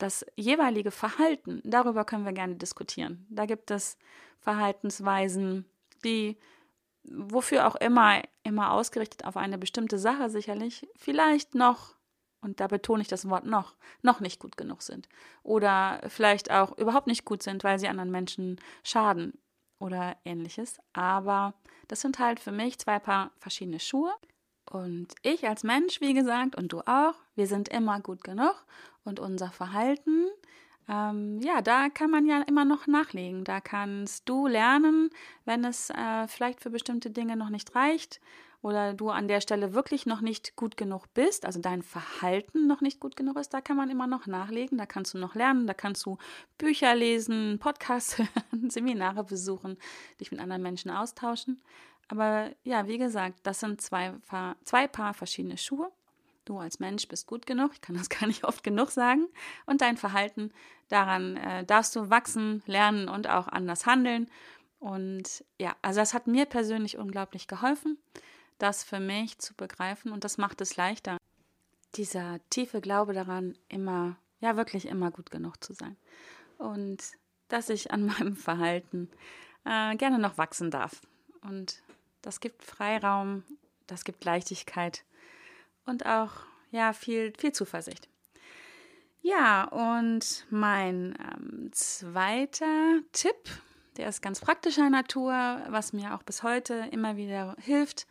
Das 0.01 0.25
jeweilige 0.35 0.91
Verhalten, 0.91 1.61
darüber 1.63 2.07
können 2.07 2.25
wir 2.25 2.33
gerne 2.33 2.57
diskutieren. 2.57 3.27
Da 3.29 3.45
gibt 3.45 3.71
es 3.71 3.99
Verhaltensweisen, 4.39 5.67
die 6.07 6.39
wofür 7.05 7.67
auch 7.67 7.77
immer, 7.77 8.23
immer 8.43 8.73
ausgerichtet 8.73 9.27
auf 9.27 9.37
eine 9.37 9.59
bestimmte 9.59 9.99
Sache 9.99 10.31
sicherlich, 10.31 10.89
vielleicht 10.97 11.55
noch, 11.55 11.97
und 12.41 12.61
da 12.61 12.67
betone 12.67 13.03
ich 13.03 13.09
das 13.09 13.29
Wort 13.29 13.45
noch, 13.45 13.77
noch 14.01 14.21
nicht 14.21 14.41
gut 14.41 14.57
genug 14.57 14.81
sind. 14.81 15.07
Oder 15.43 16.01
vielleicht 16.09 16.51
auch 16.51 16.79
überhaupt 16.79 17.07
nicht 17.07 17.27
gut 17.27 17.43
sind, 17.43 17.63
weil 17.63 17.79
sie 17.79 17.89
anderen 17.89 18.11
Menschen 18.11 18.59
schaden 18.83 19.35
oder 19.79 20.17
ähnliches. 20.25 20.79
Aber 20.95 21.53
das 21.89 22.01
sind 22.01 22.19
halt 22.19 22.41
für 22.41 22.53
mich 22.53 22.79
zwei 22.79 22.99
Paar 22.99 23.33
verschiedene 23.37 23.81
Schuhe. 23.81 24.15
Und 24.71 25.09
ich 25.23 25.47
als 25.49 25.65
Mensch, 25.65 26.01
wie 26.01 26.15
gesagt, 26.15 26.57
und 26.57 26.73
du 26.73 26.81
auch, 26.87 27.15
wir 27.35 27.49
sind 27.49 27.69
immer 27.69 28.01
gut 28.01 28.23
genug 28.23 28.55
und 29.05 29.19
unser 29.19 29.51
Verhalten, 29.51 30.29
ähm, 30.89 31.41
ja, 31.41 31.61
da 31.61 31.89
kann 31.89 32.11
man 32.11 32.25
ja 32.25 32.43
immer 32.43 32.65
noch 32.65 32.87
nachlegen. 32.87 33.43
Da 33.43 33.61
kannst 33.61 34.29
du 34.29 34.47
lernen, 34.47 35.11
wenn 35.45 35.65
es 35.65 35.91
äh, 35.91 36.29
vielleicht 36.29 36.61
für 36.61 36.71
bestimmte 36.71 37.11
Dinge 37.11 37.37
noch 37.37 37.51
nicht 37.51 37.75
reicht 37.75 38.21
oder 38.63 38.95
du 38.95 39.11
an 39.11 39.27
der 39.27 39.41
Stelle 39.41 39.75
wirklich 39.75 40.07
noch 40.07 40.21
nicht 40.21 40.55
gut 40.55 40.77
genug 40.77 41.07
bist, 41.15 41.47
also 41.47 41.61
dein 41.61 41.83
Verhalten 41.83 42.67
noch 42.69 42.81
nicht 42.81 43.01
gut 43.01 43.17
genug 43.17 43.39
ist, 43.39 43.55
da 43.55 43.61
kann 43.61 43.77
man 43.77 43.91
immer 43.91 44.07
noch 44.07 44.27
nachlegen, 44.27 44.79
da 44.79 44.87
kannst 44.87 45.15
du 45.15 45.19
noch 45.19 45.35
lernen, 45.35 45.67
da 45.67 45.75
kannst 45.75 46.05
du 46.07 46.19
Bücher 46.59 46.95
lesen, 46.95 47.59
Podcasts 47.59 48.19
hören, 48.19 48.71
Seminare 48.71 49.25
besuchen, 49.25 49.79
dich 50.21 50.31
mit 50.31 50.41
anderen 50.41 50.63
Menschen 50.63 50.91
austauschen. 50.91 51.61
Aber 52.11 52.51
ja, 52.65 52.89
wie 52.89 52.99
gesagt, 52.99 53.39
das 53.45 53.61
sind 53.61 53.81
zwei 53.81 54.13
zwei 54.65 54.89
Paar 54.89 55.15
verschiedene 55.15 55.57
Schuhe. 55.57 55.93
Du 56.45 56.59
als 56.59 56.81
Mensch 56.81 57.07
bist 57.07 57.29
gut 57.29 57.47
genug, 57.47 57.71
ich 57.75 57.81
kann 57.81 57.97
das 57.97 58.09
gar 58.11 58.27
nicht 58.27 58.43
oft 58.45 58.65
genug 58.65 58.91
sagen. 58.91 59.29
Und 59.65 59.81
dein 59.81 59.97
Verhalten, 59.97 60.53
daran 60.89 61.37
äh, 61.37 61.65
darfst 61.65 61.95
du 61.95 62.11
wachsen, 62.11 62.65
lernen 62.67 63.09
und 63.09 63.29
auch 63.29 63.47
anders 63.47 63.87
handeln. 63.87 64.29
Und 64.81 65.45
ja, 65.61 65.77
also 65.83 66.01
das 66.01 66.13
hat 66.13 66.27
mir 66.27 66.47
persönlich 66.47 66.99
unglaublich 66.99 67.47
geholfen, 67.47 67.97
das 68.59 68.83
für 68.83 68.99
mich 68.99 69.39
zu 69.39 69.55
begreifen 69.55 70.11
und 70.11 70.25
das 70.25 70.37
macht 70.37 70.61
es 70.61 70.77
leichter. 70.77 71.17
Dieser 71.95 72.41
tiefe 72.51 72.81
Glaube 72.81 73.13
daran, 73.13 73.57
immer, 73.69 74.17
ja 74.41 74.57
wirklich 74.57 74.87
immer 74.87 75.13
gut 75.13 75.31
genug 75.31 75.63
zu 75.63 75.75
sein. 75.75 75.97
Und 76.59 76.99
dass 77.47 77.69
ich 77.69 77.93
an 77.93 78.07
meinem 78.07 78.35
Verhalten 78.35 79.09
äh, 79.65 79.95
gerne 79.95 80.19
noch 80.19 80.39
wachsen 80.39 80.73
darf. 80.73 81.03
Und 81.43 81.83
das 82.23 82.41
gibt 82.41 82.65
Freiraum, 82.65 83.45
das 83.87 84.05
gibt 84.05 84.25
Leichtigkeit 84.25 85.05
und 85.87 86.07
auch 86.07 86.33
ja 86.71 86.93
viel 86.93 87.33
viel 87.39 87.53
Zuversicht. 87.53 88.09
Ja, 89.23 89.65
und 89.65 90.47
mein 90.49 91.15
ähm, 91.21 91.71
zweiter 91.73 93.01
Tipp, 93.13 93.51
der 93.97 94.09
ist 94.09 94.23
ganz 94.23 94.41
praktischer 94.41 94.89
Natur, 94.89 95.33
was 95.69 95.93
mir 95.93 96.15
auch 96.15 96.23
bis 96.23 96.43
heute 96.43 96.89
immer 96.91 97.17
wieder 97.17 97.55
hilft, 97.61 98.07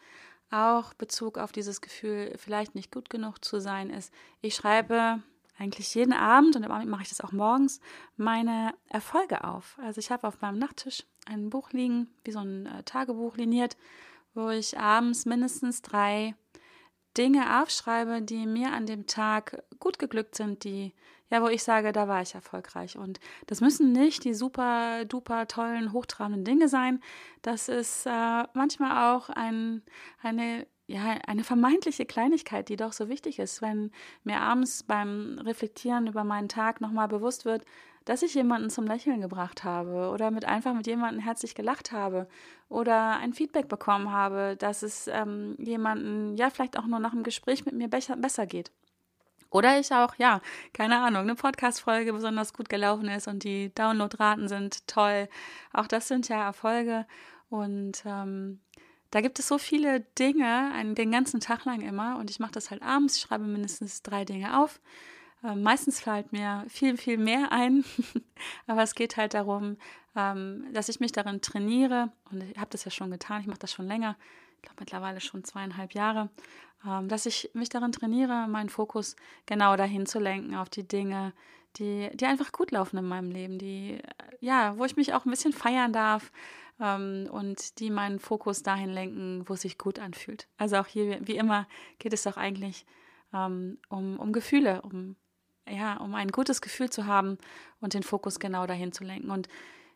auch 0.52 0.94
Bezug 0.94 1.38
auf 1.38 1.52
dieses 1.52 1.82
Gefühl, 1.82 2.36
vielleicht 2.38 2.76
nicht 2.76 2.92
gut 2.92 3.10
genug 3.10 3.44
zu 3.44 3.60
sein, 3.60 3.90
ist, 3.90 4.14
ich 4.42 4.56
schreibe 4.56 5.24
eigentlich 5.58 5.94
jeden 5.96 6.14
Abend 6.14 6.56
und 6.56 6.62
damit 6.62 6.88
mache 6.88 7.04
ich 7.04 7.10
das 7.10 7.22
auch 7.22 7.32
morgens, 7.32 7.82
meine 8.16 8.74
Erfolge 8.88 9.44
auf. 9.44 9.78
Also 9.82 10.00
ich 10.00 10.12
habe 10.12 10.28
auf 10.28 10.42
meinem 10.42 10.58
Nachttisch 10.58 11.06
ein 11.30 11.50
Buch 11.50 11.72
liegen, 11.72 12.08
wie 12.24 12.32
so 12.32 12.40
ein 12.40 12.66
äh, 12.66 12.84
Tagebuch 12.84 13.38
liniert, 13.38 13.78
wo 14.34 14.50
ich 14.50 14.78
abends 14.78 15.26
mindestens 15.26 15.82
drei 15.82 16.36
Dinge 17.18 17.62
aufschreibe, 17.62 18.22
die 18.22 18.46
mir 18.46 18.72
an 18.72 18.86
dem 18.86 19.08
Tag 19.08 19.64
gut 19.80 20.00
geglückt 20.00 20.36
sind, 20.36 20.64
die, 20.64 20.94
ja, 21.30 21.42
wo 21.42 21.48
ich 21.48 21.64
sage, 21.64 21.92
da 21.92 22.08
war 22.08 22.22
ich 22.22 22.36
erfolgreich. 22.36 22.98
Und 22.98 23.20
das 23.48 23.62
müssen 23.62 23.92
nicht 23.92 24.24
die 24.24 24.34
super, 24.34 25.06
duper 25.06 25.48
tollen, 25.48 25.94
hochtrabenden 25.94 26.46
Dinge 26.46 26.70
sein. 26.70 27.02
Das 27.42 27.70
ist 27.70 28.06
äh, 28.06 28.44
manchmal 28.54 29.14
auch 29.16 29.30
ein, 29.30 29.84
eine 30.22 30.68
ja, 30.90 31.20
eine 31.28 31.44
vermeintliche 31.44 32.08
Kleinigkeit, 32.08 32.68
die 32.68 32.76
doch 32.76 32.94
so 32.94 33.10
wichtig 33.10 33.38
ist, 33.38 33.62
wenn 33.62 33.92
mir 34.24 34.42
abends 34.42 34.82
beim 34.82 35.38
Reflektieren 35.46 36.08
über 36.08 36.24
meinen 36.24 36.50
Tag 36.50 36.82
nochmal 36.82 37.08
bewusst 37.08 37.46
wird, 37.46 37.64
dass 38.06 38.24
ich 38.24 38.34
jemanden 38.34 38.72
zum 38.72 38.88
Lächeln 38.88 39.22
gebracht 39.22 39.64
habe 39.64 40.10
oder 40.10 40.32
mit 40.32 40.46
einfach 40.46 40.74
mit 40.74 40.88
jemandem 40.88 41.22
herzlich 41.22 41.54
gelacht 41.54 41.92
habe 41.92 42.28
oder 42.70 43.18
ein 43.18 43.34
Feedback 43.34 43.68
bekommen 43.68 44.12
habe, 44.12 44.56
dass 44.58 44.82
es 44.82 45.08
ähm, 45.08 45.56
jemanden 45.60 46.36
ja 46.38 46.50
vielleicht 46.50 46.80
auch 46.80 46.88
nur 46.88 46.98
nach 46.98 47.14
einem 47.14 47.22
Gespräch 47.22 47.66
mit 47.66 47.76
mir 47.76 47.88
besser, 47.88 48.16
besser 48.16 48.48
geht. 48.48 48.72
Oder 49.52 49.80
ich 49.80 49.92
auch, 49.94 50.16
ja, 50.16 50.42
keine 50.74 50.98
Ahnung, 50.98 51.22
eine 51.22 51.36
Podcast-Folge 51.36 52.14
besonders 52.14 52.52
gut 52.52 52.68
gelaufen 52.68 53.10
ist 53.10 53.28
und 53.28 53.44
die 53.44 53.72
Downloadraten 53.76 54.48
sind 54.48 54.88
toll. 54.88 55.30
Auch 55.72 55.86
das 55.86 56.08
sind 56.08 56.30
ja 56.30 56.44
Erfolge. 56.44 57.06
Und 57.50 58.04
ähm, 58.06 58.60
da 59.12 59.22
gibt 59.22 59.40
es 59.40 59.48
so 59.48 59.58
viele 59.58 60.02
Dinge, 60.20 60.72
den 60.96 61.12
ganzen 61.12 61.40
Tag 61.40 61.66
lang 61.66 61.82
immer. 61.82 62.18
Und 62.18 62.30
ich 62.30 62.40
mache 62.40 62.52
das 62.52 62.70
halt 62.70 62.82
abends, 62.82 63.20
schreibe 63.20 63.46
mindestens 63.46 64.02
drei 64.04 64.26
Dinge 64.26 64.60
auf 64.62 64.80
Äh, 65.44 65.56
meistens 65.56 66.02
fällt 66.02 66.34
mir 66.34 66.66
viel, 66.68 66.98
viel 66.98 67.18
mehr 67.18 67.52
ein. 67.52 67.86
Aber 68.68 68.84
es 68.84 68.94
geht 68.94 69.16
halt 69.18 69.34
darum, 69.34 69.78
ähm, 70.16 70.66
dass 70.74 70.90
ich 70.90 71.00
mich 71.00 71.14
darin 71.14 71.42
trainiere. 71.42 72.12
Und 72.30 72.44
ich 72.44 72.58
habe 72.58 72.70
das 72.72 72.84
ja 72.86 72.92
schon 72.92 73.12
getan. 73.12 73.42
Ich 73.42 73.48
mache 73.48 73.60
das 73.60 73.72
schon 73.72 73.88
länger. 73.88 74.18
Ich 74.58 74.64
glaube 74.64 74.82
mittlerweile 74.82 75.22
schon 75.22 75.44
zweieinhalb 75.46 75.94
Jahre. 75.94 76.30
Ähm, 76.86 77.08
dass 77.08 77.26
ich 77.26 77.50
mich 77.54 77.70
darin 77.70 77.92
trainiere, 77.92 78.48
meinen 78.48 78.70
Fokus 78.70 79.16
genau 79.46 79.76
dahin 79.76 80.06
zu 80.06 80.20
lenken, 80.20 80.56
auf 80.56 80.70
die 80.70 80.88
Dinge, 80.88 81.34
die, 81.78 82.10
die 82.14 82.26
einfach 82.26 82.52
gut 82.52 82.72
laufen 82.72 82.98
in 82.98 83.06
meinem 83.06 83.32
Leben, 83.32 83.60
die, 83.60 84.00
ja, 84.40 84.78
wo 84.78 84.86
ich 84.86 84.96
mich 84.96 85.14
auch 85.14 85.26
ein 85.26 85.32
bisschen 85.32 85.54
feiern 85.54 85.94
darf, 85.94 86.32
ähm, 86.32 86.69
und 86.80 87.80
die 87.80 87.90
meinen 87.90 88.20
Fokus 88.20 88.64
dahin 88.64 88.90
lenken, 88.90 89.44
wo 89.48 89.54
es 89.54 89.62
sich 89.62 89.78
gut 89.78 90.00
anfühlt. 90.00 90.48
Also 90.58 90.78
auch 90.78 90.88
hier, 90.88 91.20
wie 91.28 91.36
immer, 91.36 91.68
geht 92.00 92.14
es 92.14 92.24
doch 92.24 92.38
eigentlich 92.38 92.86
ähm, 93.34 93.80
um, 93.90 94.18
um 94.18 94.32
Gefühle, 94.32 94.82
um, 94.82 95.18
ja, 95.68 95.98
um 95.98 96.16
ein 96.16 96.30
gutes 96.30 96.62
Gefühl 96.62 96.90
zu 96.90 97.06
haben 97.06 97.38
und 97.82 97.94
den 97.94 98.04
Fokus 98.04 98.40
genau 98.40 98.66
dahin 98.66 98.94
zu 98.94 99.04
lenken. 99.04 99.30
Und 99.30 99.50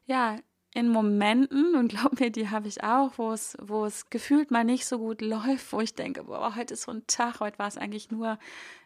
ja, 0.05 0.37
in 0.73 0.89
Momenten, 0.89 1.75
und 1.75 1.87
glaub 1.89 2.19
mir, 2.19 2.31
die 2.31 2.49
habe 2.49 2.67
ich 2.67 2.83
auch, 2.83 3.13
wo 3.17 3.31
es, 3.31 3.55
wo 3.61 3.85
es 3.85 4.09
gefühlt 4.09 4.51
mal 4.51 4.65
nicht 4.65 4.85
so 4.85 4.97
gut 4.97 5.21
läuft, 5.21 5.71
wo 5.71 5.79
ich 5.79 5.95
denke, 5.95 6.25
boah, 6.25 6.55
heute 6.55 6.73
ist 6.73 6.83
so 6.83 6.91
ein 6.91 7.07
Tag, 7.07 7.39
heute 7.39 7.59
war 7.59 7.67
es 7.67 7.77
eigentlich 7.77 8.11
nur, 8.11 8.37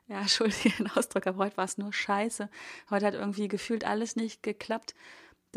ja, 0.07 0.19
entschuldige 0.21 0.69
den 0.77 0.91
Ausdruck, 0.91 1.25
aber 1.25 1.45
heute 1.45 1.57
war 1.57 1.65
es 1.65 1.79
nur 1.79 1.91
scheiße. 1.91 2.47
Heute 2.91 3.07
hat 3.07 3.13
irgendwie 3.15 3.47
gefühlt 3.47 3.85
alles 3.85 4.15
nicht 4.15 4.43
geklappt 4.43 4.93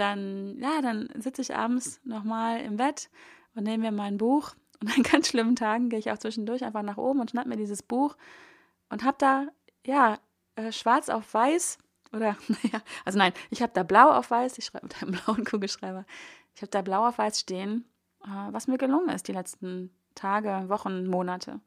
dann, 0.00 0.58
ja, 0.58 0.80
dann 0.82 1.08
sitze 1.16 1.42
ich 1.42 1.54
abends 1.54 2.00
nochmal 2.04 2.60
im 2.60 2.76
Bett 2.76 3.10
und 3.54 3.64
nehme 3.64 3.90
mir 3.90 3.92
mein 3.92 4.16
Buch. 4.16 4.54
Und 4.80 4.96
an 4.96 5.02
ganz 5.10 5.28
schlimmen 5.28 5.56
Tagen 5.56 5.88
gehe 5.88 5.98
ich 5.98 6.10
auch 6.10 6.18
zwischendurch 6.18 6.64
einfach 6.64 6.82
nach 6.82 6.96
oben 6.96 7.20
und 7.20 7.30
schnapp 7.30 7.46
mir 7.46 7.56
dieses 7.56 7.82
Buch 7.82 8.16
und 8.88 9.04
habe 9.04 9.16
da, 9.18 9.46
ja, 9.86 10.18
äh, 10.56 10.72
schwarz 10.72 11.08
auf 11.08 11.32
weiß 11.32 11.78
oder, 12.12 12.36
naja, 12.48 12.82
also 13.04 13.18
nein, 13.18 13.32
ich 13.50 13.62
habe 13.62 13.72
da 13.74 13.82
blau 13.82 14.10
auf 14.10 14.30
weiß, 14.30 14.58
ich 14.58 14.64
schreibe 14.64 14.86
mit 14.88 15.02
einem 15.02 15.12
blauen 15.12 15.44
Kugelschreiber. 15.44 16.04
Ich 16.54 16.62
habe 16.62 16.70
da 16.70 16.82
blau 16.82 17.06
auf 17.06 17.18
weiß 17.18 17.38
stehen, 17.38 17.84
äh, 18.24 18.52
was 18.52 18.66
mir 18.66 18.78
gelungen 18.78 19.10
ist 19.10 19.28
die 19.28 19.32
letzten 19.32 19.94
Tage, 20.14 20.68
Wochen, 20.68 21.06
Monate. 21.06 21.60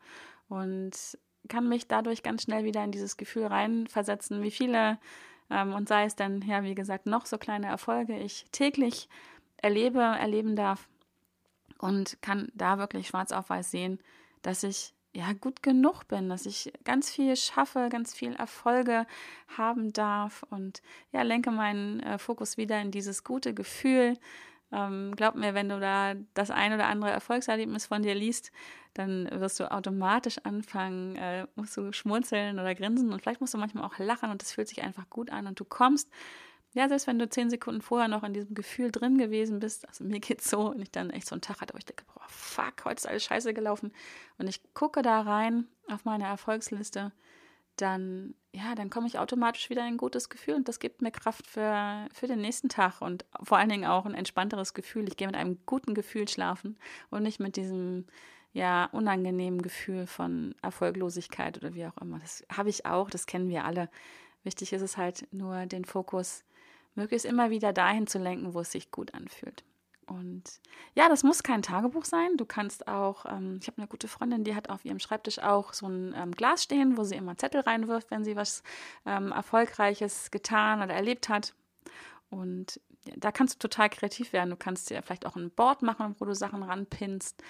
Und 0.49 1.17
kann 1.49 1.67
mich 1.67 1.87
dadurch 1.87 2.23
ganz 2.23 2.43
schnell 2.43 2.63
wieder 2.63 2.83
in 2.83 2.91
dieses 2.91 3.17
Gefühl 3.17 3.45
reinversetzen, 3.45 4.41
wie 4.43 4.51
viele 4.51 4.97
und 5.73 5.87
sei 5.87 6.05
es 6.05 6.15
dann, 6.15 6.41
ja, 6.41 6.63
wie 6.63 6.75
gesagt, 6.75 7.05
noch 7.05 7.25
so 7.25 7.37
kleine 7.37 7.67
Erfolge 7.67 8.17
ich 8.17 8.45
täglich 8.51 9.07
erlebe, 9.57 9.99
erleben 9.99 10.55
darf 10.55 10.87
und 11.79 12.21
kann 12.21 12.49
da 12.53 12.77
wirklich 12.77 13.07
schwarz 13.07 13.31
auf 13.31 13.49
weiß 13.49 13.71
sehen, 13.71 13.99
dass 14.41 14.63
ich 14.63 14.93
ja 15.13 15.31
gut 15.33 15.61
genug 15.61 16.07
bin, 16.07 16.29
dass 16.29 16.45
ich 16.45 16.73
ganz 16.83 17.11
viel 17.11 17.35
schaffe, 17.35 17.89
ganz 17.89 18.13
viel 18.13 18.33
Erfolge 18.33 19.05
haben 19.57 19.93
darf 19.93 20.43
und 20.49 20.81
ja, 21.11 21.21
lenke 21.21 21.51
meinen 21.51 21.99
äh, 22.01 22.17
Fokus 22.17 22.57
wieder 22.57 22.81
in 22.81 22.91
dieses 22.91 23.23
gute 23.23 23.53
Gefühl. 23.53 24.17
Ähm, 24.73 25.15
glaub 25.15 25.35
mir, 25.35 25.53
wenn 25.53 25.69
du 25.69 25.79
da 25.79 26.15
das 26.33 26.49
ein 26.49 26.73
oder 26.73 26.87
andere 26.87 27.11
Erfolgserlebnis 27.11 27.85
von 27.85 28.01
dir 28.01 28.15
liest, 28.15 28.51
dann 28.95 29.29
wirst 29.31 29.59
du 29.59 29.71
automatisch 29.71 30.39
anfangen, 30.39 31.15
äh, 31.15 31.45
musst 31.55 31.77
du 31.77 31.93
schmunzeln 31.93 32.59
oder 32.59 32.73
grinsen. 32.73 33.13
Und 33.13 33.21
vielleicht 33.21 33.39
musst 33.39 33.53
du 33.53 33.59
manchmal 33.59 33.83
auch 33.83 33.97
lachen 33.99 34.31
und 34.31 34.41
das 34.41 34.51
fühlt 34.51 34.67
sich 34.67 34.81
einfach 34.81 35.09
gut 35.09 35.31
an. 35.31 35.45
Und 35.45 35.59
du 35.59 35.65
kommst, 35.65 36.09
ja, 36.73 36.89
selbst 36.89 37.05
wenn 37.05 37.19
du 37.19 37.29
zehn 37.29 37.51
Sekunden 37.51 37.81
vorher 37.81 38.07
noch 38.07 38.23
in 38.23 38.33
diesem 38.33 38.55
Gefühl 38.55 38.91
drin 38.91 39.19
gewesen 39.19 39.59
bist, 39.59 39.87
also 39.87 40.03
mir 40.03 40.19
geht's 40.19 40.49
so 40.49 40.71
und 40.71 40.81
ich 40.81 40.91
dann 40.91 41.11
echt 41.11 41.27
so 41.27 41.35
einen 41.35 41.41
Tag 41.41 41.61
hatte, 41.61 41.75
wo 41.75 41.77
ich 41.77 41.85
denke, 41.85 42.03
boah, 42.13 42.25
fuck, 42.27 42.85
heute 42.85 42.95
ist 42.95 43.07
alles 43.07 43.23
scheiße 43.23 43.53
gelaufen. 43.53 43.93
Und 44.39 44.47
ich 44.47 44.59
gucke 44.73 45.03
da 45.03 45.21
rein 45.21 45.67
auf 45.87 46.05
meine 46.05 46.25
Erfolgsliste, 46.25 47.11
dann, 47.77 48.33
ja, 48.53 48.75
dann 48.75 48.89
komme 48.89 49.07
ich 49.07 49.17
automatisch 49.17 49.69
wieder 49.69 49.81
in 49.81 49.93
ein 49.93 49.97
gutes 49.97 50.29
Gefühl 50.29 50.55
und 50.55 50.67
das 50.67 50.79
gibt 50.79 51.01
mir 51.01 51.11
Kraft 51.11 51.47
für, 51.47 52.07
für 52.13 52.27
den 52.27 52.41
nächsten 52.41 52.69
Tag 52.69 53.01
und 53.01 53.25
vor 53.41 53.57
allen 53.57 53.69
Dingen 53.69 53.85
auch 53.85 54.05
ein 54.05 54.13
entspannteres 54.13 54.73
Gefühl. 54.73 55.07
Ich 55.07 55.17
gehe 55.17 55.27
mit 55.27 55.35
einem 55.35 55.57
guten 55.65 55.95
Gefühl 55.95 56.27
schlafen 56.27 56.77
und 57.09 57.23
nicht 57.23 57.39
mit 57.39 57.55
diesem, 57.55 58.05
ja 58.53 58.85
unangenehmen 58.91 59.61
Gefühl 59.61 60.07
von 60.07 60.55
Erfolglosigkeit 60.61 61.57
oder 61.57 61.73
wie 61.73 61.85
auch 61.85 61.97
immer. 61.97 62.19
Das 62.19 62.45
habe 62.55 62.69
ich 62.69 62.85
auch, 62.85 63.09
das 63.09 63.25
kennen 63.25 63.49
wir 63.49 63.65
alle. 63.65 63.89
Wichtig 64.43 64.71
ist 64.73 64.81
es 64.81 64.97
halt 64.97 65.27
nur, 65.31 65.65
den 65.65 65.85
Fokus 65.85 66.43
möglichst 66.95 67.25
immer 67.25 67.49
wieder 67.49 67.73
dahin 67.73 68.07
zu 68.07 68.19
lenken, 68.19 68.53
wo 68.53 68.59
es 68.59 68.71
sich 68.71 68.91
gut 68.91 69.13
anfühlt. 69.13 69.63
Und 70.07 70.59
ja, 70.95 71.09
das 71.09 71.23
muss 71.23 71.43
kein 71.43 71.61
Tagebuch 71.61 72.05
sein. 72.05 72.37
Du 72.37 72.45
kannst 72.45 72.87
auch, 72.87 73.25
ähm, 73.25 73.57
ich 73.61 73.67
habe 73.67 73.77
eine 73.77 73.87
gute 73.87 74.07
Freundin, 74.07 74.43
die 74.43 74.55
hat 74.55 74.69
auf 74.69 74.85
ihrem 74.85 74.99
Schreibtisch 74.99 75.39
auch 75.39 75.73
so 75.73 75.87
ein 75.87 76.13
ähm, 76.17 76.31
Glas 76.31 76.63
stehen, 76.63 76.97
wo 76.97 77.03
sie 77.03 77.15
immer 77.15 77.37
Zettel 77.37 77.61
reinwirft, 77.61 78.11
wenn 78.11 78.23
sie 78.23 78.35
was 78.35 78.63
ähm, 79.05 79.31
Erfolgreiches 79.31 80.31
getan 80.31 80.81
oder 80.81 80.93
erlebt 80.93 81.29
hat. 81.29 81.53
Und 82.29 82.79
ja, 83.05 83.13
da 83.17 83.31
kannst 83.31 83.55
du 83.55 83.67
total 83.67 83.89
kreativ 83.89 84.33
werden. 84.33 84.49
Du 84.49 84.55
kannst 84.55 84.89
dir 84.89 85.01
vielleicht 85.01 85.25
auch 85.25 85.35
ein 85.35 85.51
Board 85.51 85.81
machen, 85.81 86.15
wo 86.19 86.25
du 86.25 86.33
Sachen 86.33 86.63
ranpinnst 86.63 87.41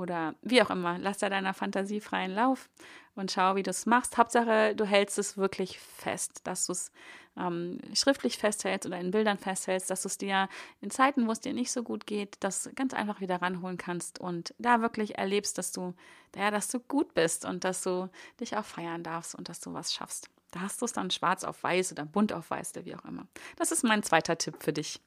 oder 0.00 0.34
wie 0.42 0.62
auch 0.62 0.70
immer. 0.70 0.98
Lass 0.98 1.18
da 1.18 1.28
deiner 1.28 1.54
Fantasie 1.54 2.00
freien 2.00 2.34
Lauf 2.34 2.68
und 3.14 3.30
schau, 3.30 3.54
wie 3.54 3.62
du 3.62 3.70
es 3.70 3.86
machst. 3.86 4.16
Hauptsache, 4.16 4.74
du 4.74 4.84
hältst 4.84 5.18
es 5.18 5.36
wirklich 5.36 5.78
fest, 5.78 6.40
dass 6.44 6.66
du 6.66 6.72
es 6.72 6.90
ähm, 7.36 7.78
schriftlich 7.94 8.38
festhältst 8.38 8.86
oder 8.86 8.98
in 8.98 9.10
Bildern 9.10 9.38
festhältst, 9.38 9.90
dass 9.90 10.02
du 10.02 10.08
es 10.08 10.18
dir 10.18 10.48
in 10.80 10.90
Zeiten, 10.90 11.26
wo 11.26 11.32
es 11.32 11.40
dir 11.40 11.52
nicht 11.52 11.70
so 11.70 11.82
gut 11.82 12.06
geht, 12.06 12.36
das 12.40 12.70
ganz 12.74 12.94
einfach 12.94 13.20
wieder 13.20 13.40
ranholen 13.40 13.76
kannst 13.76 14.18
und 14.18 14.54
da 14.58 14.80
wirklich 14.80 15.18
erlebst, 15.18 15.58
dass 15.58 15.72
du, 15.72 15.94
ja, 16.34 16.50
dass 16.50 16.68
du 16.68 16.80
gut 16.80 17.14
bist 17.14 17.44
und 17.44 17.64
dass 17.64 17.82
du 17.82 18.08
dich 18.40 18.56
auch 18.56 18.64
feiern 18.64 19.02
darfst 19.02 19.34
und 19.34 19.48
dass 19.48 19.60
du 19.60 19.72
was 19.72 19.92
schaffst. 19.92 20.28
Da 20.50 20.60
hast 20.60 20.80
du 20.80 20.84
es 20.84 20.92
dann 20.92 21.10
schwarz 21.10 21.44
auf 21.44 21.62
weiß 21.62 21.92
oder 21.92 22.04
bunt 22.04 22.32
auf 22.32 22.50
weiß 22.50 22.72
oder 22.74 22.84
wie 22.84 22.96
auch 22.96 23.04
immer. 23.04 23.26
Das 23.56 23.70
ist 23.70 23.84
mein 23.84 24.02
zweiter 24.02 24.36
Tipp 24.36 24.56
für 24.60 24.72
dich. 24.72 25.00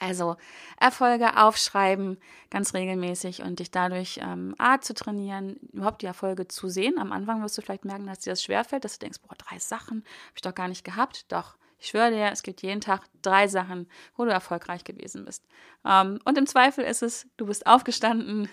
Also 0.00 0.36
Erfolge 0.78 1.36
aufschreiben 1.36 2.18
ganz 2.50 2.74
regelmäßig 2.74 3.42
und 3.42 3.58
dich 3.58 3.70
dadurch 3.70 4.20
ähm, 4.22 4.54
A 4.58 4.80
zu 4.80 4.94
trainieren, 4.94 5.56
überhaupt 5.72 6.02
die 6.02 6.06
Erfolge 6.06 6.48
zu 6.48 6.68
sehen. 6.68 6.98
Am 6.98 7.12
Anfang 7.12 7.42
wirst 7.42 7.56
du 7.58 7.62
vielleicht 7.62 7.84
merken, 7.84 8.06
dass 8.06 8.20
dir 8.20 8.30
das 8.30 8.42
schwerfällt, 8.42 8.84
dass 8.84 8.98
du 8.98 9.04
denkst, 9.04 9.20
boah, 9.26 9.34
drei 9.36 9.58
Sachen 9.58 9.98
habe 9.98 10.34
ich 10.36 10.42
doch 10.42 10.54
gar 10.54 10.68
nicht 10.68 10.84
gehabt. 10.84 11.30
Doch, 11.32 11.56
ich 11.78 11.88
schwöre 11.88 12.10
dir, 12.10 12.30
es 12.32 12.42
gibt 12.42 12.62
jeden 12.62 12.80
Tag 12.80 13.02
drei 13.22 13.48
Sachen, 13.48 13.88
wo 14.16 14.24
du 14.24 14.30
erfolgreich 14.30 14.84
gewesen 14.84 15.24
bist. 15.24 15.44
Ähm, 15.84 16.18
und 16.24 16.38
im 16.38 16.46
Zweifel 16.46 16.84
ist 16.84 17.02
es, 17.02 17.26
du 17.36 17.46
bist 17.46 17.66
aufgestanden 17.66 18.48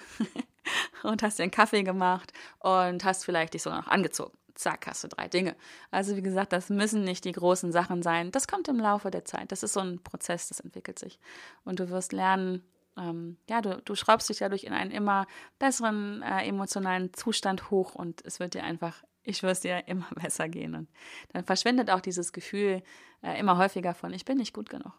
und 1.03 1.24
hast 1.24 1.39
dir 1.39 1.43
einen 1.43 1.51
Kaffee 1.51 1.83
gemacht 1.83 2.33
und 2.60 3.03
hast 3.03 3.25
vielleicht 3.25 3.53
dich 3.53 3.63
sogar 3.63 3.79
noch 3.79 3.88
angezogen 3.88 4.38
zack, 4.62 4.88
hast 4.88 5.03
du 5.03 5.08
drei 5.08 5.27
Dinge. 5.27 5.56
Also 5.89 6.15
wie 6.15 6.22
gesagt, 6.22 6.53
das 6.53 6.70
müssen 6.70 7.03
nicht 7.03 7.25
die 7.25 7.32
großen 7.32 7.72
Sachen 7.72 8.01
sein. 8.01 8.32
Das 8.32 8.48
kommt 8.48 8.68
im 8.68 8.80
Laufe 8.80 9.12
der 9.12 9.25
Zeit. 9.25 9.51
Das 9.51 9.63
ist 9.63 9.74
so 9.74 9.80
ein 9.80 10.01
Prozess, 10.03 10.48
das 10.50 10.60
entwickelt 10.60 11.00
sich. 11.00 11.20
Und 11.63 11.80
du 11.80 11.89
wirst 11.89 12.13
lernen, 12.13 12.63
ähm, 12.98 13.38
ja, 13.50 13.62
du, 13.62 13.82
du 13.82 13.96
schraubst 13.96 14.30
dich 14.30 14.38
dadurch 14.38 14.63
in 14.63 14.74
einen 14.74 14.91
immer 14.91 15.27
besseren 15.60 16.22
äh, 16.22 16.46
emotionalen 16.46 17.13
Zustand 17.13 17.72
hoch 17.72 17.96
und 17.96 18.24
es 18.25 18.39
wird 18.39 18.53
dir 18.53 18.63
einfach, 18.63 19.03
ich 19.24 19.38
schwöre 19.38 19.53
es 19.53 19.62
dir, 19.62 19.84
immer 19.88 20.08
besser 20.15 20.50
gehen. 20.50 20.75
Und 20.75 20.89
dann 21.34 21.44
verschwindet 21.44 21.89
auch 21.89 22.01
dieses 22.01 22.34
Gefühl 22.34 22.84
äh, 23.24 23.39
immer 23.39 23.58
häufiger 23.58 23.94
von, 23.94 24.13
ich 24.13 24.25
bin 24.25 24.38
nicht 24.38 24.53
gut 24.53 24.70
genug. 24.70 24.94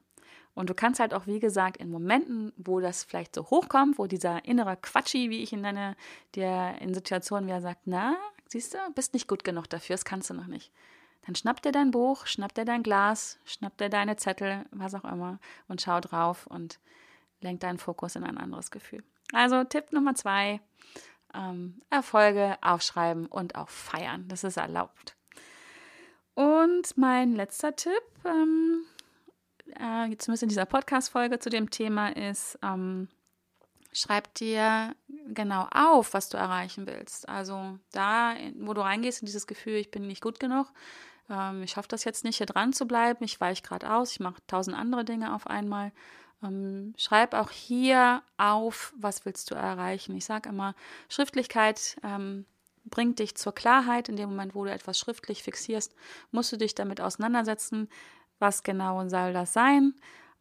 Und 0.55 0.69
du 0.69 0.75
kannst 0.75 1.01
halt 1.01 1.15
auch, 1.15 1.27
wie 1.27 1.41
gesagt, 1.41 1.79
in 1.79 1.91
Momenten, 1.91 2.53
wo 2.57 2.81
das 2.81 3.05
vielleicht 3.05 3.35
so 3.35 3.45
hochkommt, 3.45 3.99
wo 3.99 4.07
dieser 4.07 4.45
innere 4.45 4.77
Quatschi, 4.77 5.31
wie 5.31 5.43
ich 5.43 5.53
ihn 5.53 5.63
nenne, 5.63 5.97
der 6.35 6.81
in 6.83 6.93
Situationen, 6.93 7.49
wie 7.49 7.53
er 7.53 7.63
sagt, 7.63 7.83
na, 7.87 8.17
Siehst 8.53 8.75
du, 8.75 8.79
bist 8.95 9.15
nicht 9.15 9.29
gut 9.29 9.45
genug 9.45 9.67
dafür, 9.71 9.95
das 9.95 10.05
kannst 10.05 10.29
du 10.29 10.35
noch 10.35 10.47
nicht. 10.47 10.71
Dann 11.25 11.35
schnapp 11.35 11.63
dir 11.63 11.73
dein 11.73 11.91
Buch, 11.91 12.27
schnapp 12.27 12.53
dir 12.53 12.67
dein 12.67 12.83
Glas, 12.83 13.39
schnapp 13.47 13.79
dir 13.79 13.89
deine 13.89 14.17
Zettel, 14.17 14.67
was 14.73 14.95
auch 14.95 15.05
immer 15.05 15.39
und 15.69 15.81
schau 15.81 16.01
drauf 16.01 16.47
und 16.49 16.79
lenk 17.41 17.61
deinen 17.61 17.79
Fokus 17.79 18.15
in 18.15 18.25
ein 18.25 18.37
anderes 18.37 18.71
Gefühl. 18.71 19.03
Also 19.33 19.65
Tipp 19.65 19.91
Nummer 19.95 20.15
zwei, 20.15 20.61
ähm, 21.33 21.81
Erfolge 21.89 22.59
aufschreiben 22.61 23.25
und 23.25 23.55
auch 23.55 23.71
feiern. 23.71 24.29
Das 24.29 24.45
ist 24.45 24.59
erlaubt. 24.59 25.17
Und 26.35 26.99
mein 26.99 27.35
letzter 27.35 27.75
Tipp, 27.75 28.03
ähm, 28.27 28.85
äh, 29.77 30.15
zumindest 30.19 30.43
in 30.43 30.51
dieser 30.51 30.67
Podcast-Folge 30.67 31.39
zu 31.39 31.49
dem 31.49 31.71
Thema, 31.71 32.15
ist, 32.15 32.59
ähm, 32.63 33.09
schreib 33.93 34.33
dir 34.35 34.95
genau 35.29 35.69
auf, 35.71 36.15
was 36.15 36.29
du 36.29 36.37
erreichen 36.37 36.87
willst. 36.87 37.29
Also 37.29 37.79
da, 37.93 38.35
wo 38.57 38.75
du 38.75 38.81
reingehst 38.81 39.23
in 39.23 39.27
dieses 39.27 39.47
Gefühl, 39.47 39.75
ich 39.75 39.91
bin 39.91 40.07
nicht 40.07 40.23
gut 40.23 40.41
genug, 40.41 40.73
ähm, 41.29 41.63
ich 41.63 41.73
schaffe 41.73 41.89
das 41.89 42.05
jetzt 42.05 42.25
nicht, 42.25 42.39
hier 42.39 42.47
dran 42.47 42.73
zu 42.73 42.87
bleiben, 42.87 43.25
ich 43.25 43.41
weiche 43.41 43.63
gerade 43.63 43.93
aus, 43.93 44.13
ich 44.13 44.21
mache 44.21 44.43
tausend 44.47 44.77
andere 44.77 45.05
Dinge 45.05 45.35
auf 45.35 45.47
einmal. 45.47 45.93
Ähm, 46.43 46.95
schreib 46.97 47.35
auch 47.35 47.51
hier 47.51 48.23
auf, 48.37 48.93
was 48.97 49.25
willst 49.25 49.51
du 49.51 49.55
erreichen. 49.55 50.17
Ich 50.17 50.25
sage 50.25 50.49
immer, 50.49 50.75
Schriftlichkeit 51.09 51.97
ähm, 52.03 52.47
bringt 52.85 53.19
dich 53.21 53.37
zur 53.37 53.55
Klarheit. 53.55 54.09
In 54.09 54.17
dem 54.17 54.31
Moment, 54.31 54.55
wo 54.55 54.65
du 54.65 54.71
etwas 54.71 54.99
schriftlich 54.99 55.43
fixierst, 55.43 55.95
musst 56.33 56.51
du 56.53 56.57
dich 56.57 56.75
damit 56.75 57.01
auseinandersetzen, 57.01 57.89
was 58.39 58.65
genau 58.65 59.09
soll 59.09 59.33
das 59.33 59.53
sein. 59.53 59.95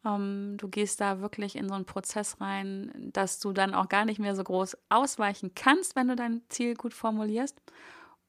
Ähm, 0.06 0.56
du 0.58 0.68
gehst 0.68 1.02
da 1.02 1.22
wirklich 1.22 1.56
in 1.56 1.70
so 1.70 1.76
einen 1.76 1.86
Prozess 1.86 2.40
rein, 2.42 2.92
dass 3.14 3.40
du 3.40 3.54
dann 3.54 3.74
auch 3.76 3.90
gar 3.90 4.06
nicht 4.06 4.20
mehr 4.20 4.36
so 4.36 4.44
groß 4.44 4.78
ausweichen 4.90 5.52
kannst, 5.56 5.96
wenn 5.96 6.08
du 6.08 6.16
dein 6.16 6.42
Ziel 6.50 6.76
gut 6.76 6.94
formulierst. 6.94 7.60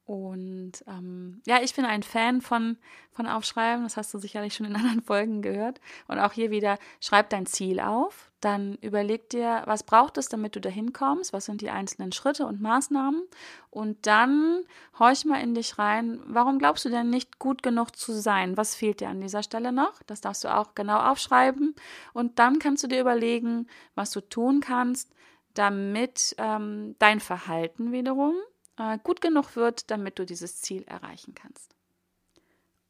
Und 0.04 0.72
ähm, 0.88 1.40
ja, 1.46 1.62
ich 1.62 1.74
bin 1.74 1.84
ein 1.84 2.02
Fan 2.02 2.40
von, 2.40 2.76
von 3.12 3.26
Aufschreiben. 3.26 3.84
Das 3.84 3.96
hast 3.96 4.12
du 4.12 4.18
sicherlich 4.18 4.54
schon 4.54 4.66
in 4.66 4.74
anderen 4.76 5.00
Folgen 5.00 5.42
gehört. 5.42 5.80
Und 6.08 6.18
auch 6.18 6.32
hier 6.32 6.50
wieder, 6.50 6.78
schreib 7.00 7.30
dein 7.30 7.46
Ziel 7.46 7.78
auf. 7.80 8.30
Dann 8.40 8.74
überleg 8.80 9.30
dir, 9.30 9.62
was 9.66 9.84
braucht 9.84 10.18
es, 10.18 10.28
damit 10.28 10.56
du 10.56 10.60
dahin 10.60 10.92
kommst? 10.92 11.32
Was 11.32 11.44
sind 11.44 11.60
die 11.60 11.70
einzelnen 11.70 12.10
Schritte 12.10 12.46
und 12.46 12.60
Maßnahmen? 12.60 13.22
Und 13.70 14.04
dann 14.06 14.64
horch 14.98 15.24
mal 15.24 15.40
in 15.40 15.54
dich 15.54 15.78
rein. 15.78 16.20
Warum 16.26 16.58
glaubst 16.58 16.84
du 16.84 16.88
denn 16.88 17.08
nicht 17.08 17.38
gut 17.38 17.62
genug 17.62 17.94
zu 17.94 18.12
sein? 18.12 18.56
Was 18.56 18.74
fehlt 18.74 18.98
dir 18.98 19.08
an 19.08 19.20
dieser 19.20 19.44
Stelle 19.44 19.70
noch? 19.70 20.02
Das 20.08 20.20
darfst 20.20 20.42
du 20.42 20.52
auch 20.52 20.74
genau 20.74 20.98
aufschreiben. 20.98 21.76
Und 22.12 22.40
dann 22.40 22.58
kannst 22.58 22.82
du 22.82 22.88
dir 22.88 23.00
überlegen, 23.00 23.68
was 23.94 24.10
du 24.10 24.20
tun 24.20 24.60
kannst, 24.60 25.12
damit 25.54 26.34
ähm, 26.38 26.96
dein 26.98 27.20
Verhalten 27.20 27.92
wiederum 27.92 28.34
äh, 28.78 28.98
gut 29.02 29.20
genug 29.20 29.56
wird, 29.56 29.90
damit 29.90 30.18
du 30.18 30.26
dieses 30.26 30.60
Ziel 30.60 30.84
erreichen 30.84 31.34
kannst. 31.34 31.74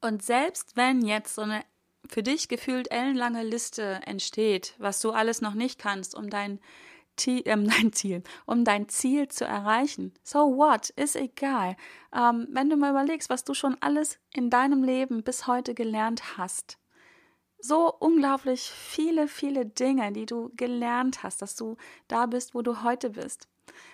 Und 0.00 0.22
selbst 0.22 0.76
wenn 0.76 1.02
jetzt 1.02 1.34
so 1.34 1.42
eine 1.42 1.64
für 2.08 2.22
dich 2.22 2.48
gefühlt 2.48 2.90
ellenlange 2.90 3.44
Liste 3.44 4.00
entsteht, 4.04 4.74
was 4.78 5.00
du 5.00 5.12
alles 5.12 5.40
noch 5.40 5.54
nicht 5.54 5.78
kannst, 5.78 6.16
um 6.16 6.30
dein, 6.30 6.58
äh, 7.26 7.42
dein 7.44 7.92
Ziel, 7.92 8.22
um 8.44 8.64
dein 8.64 8.88
Ziel 8.88 9.28
zu 9.28 9.44
erreichen. 9.44 10.12
So 10.24 10.56
what? 10.56 10.90
Ist 10.90 11.16
egal. 11.16 11.76
Ähm, 12.14 12.48
wenn 12.50 12.68
du 12.68 12.76
mal 12.76 12.90
überlegst, 12.90 13.30
was 13.30 13.44
du 13.44 13.54
schon 13.54 13.76
alles 13.80 14.18
in 14.32 14.50
deinem 14.50 14.82
Leben 14.82 15.22
bis 15.22 15.46
heute 15.46 15.74
gelernt 15.74 16.36
hast, 16.36 16.78
so 17.58 17.94
unglaublich 18.00 18.62
viele, 18.62 19.28
viele 19.28 19.64
Dinge, 19.64 20.10
die 20.10 20.26
du 20.26 20.50
gelernt 20.56 21.22
hast, 21.22 21.42
dass 21.42 21.54
du 21.54 21.76
da 22.08 22.26
bist, 22.26 22.56
wo 22.56 22.62
du 22.62 22.82
heute 22.82 23.10
bist 23.10 23.48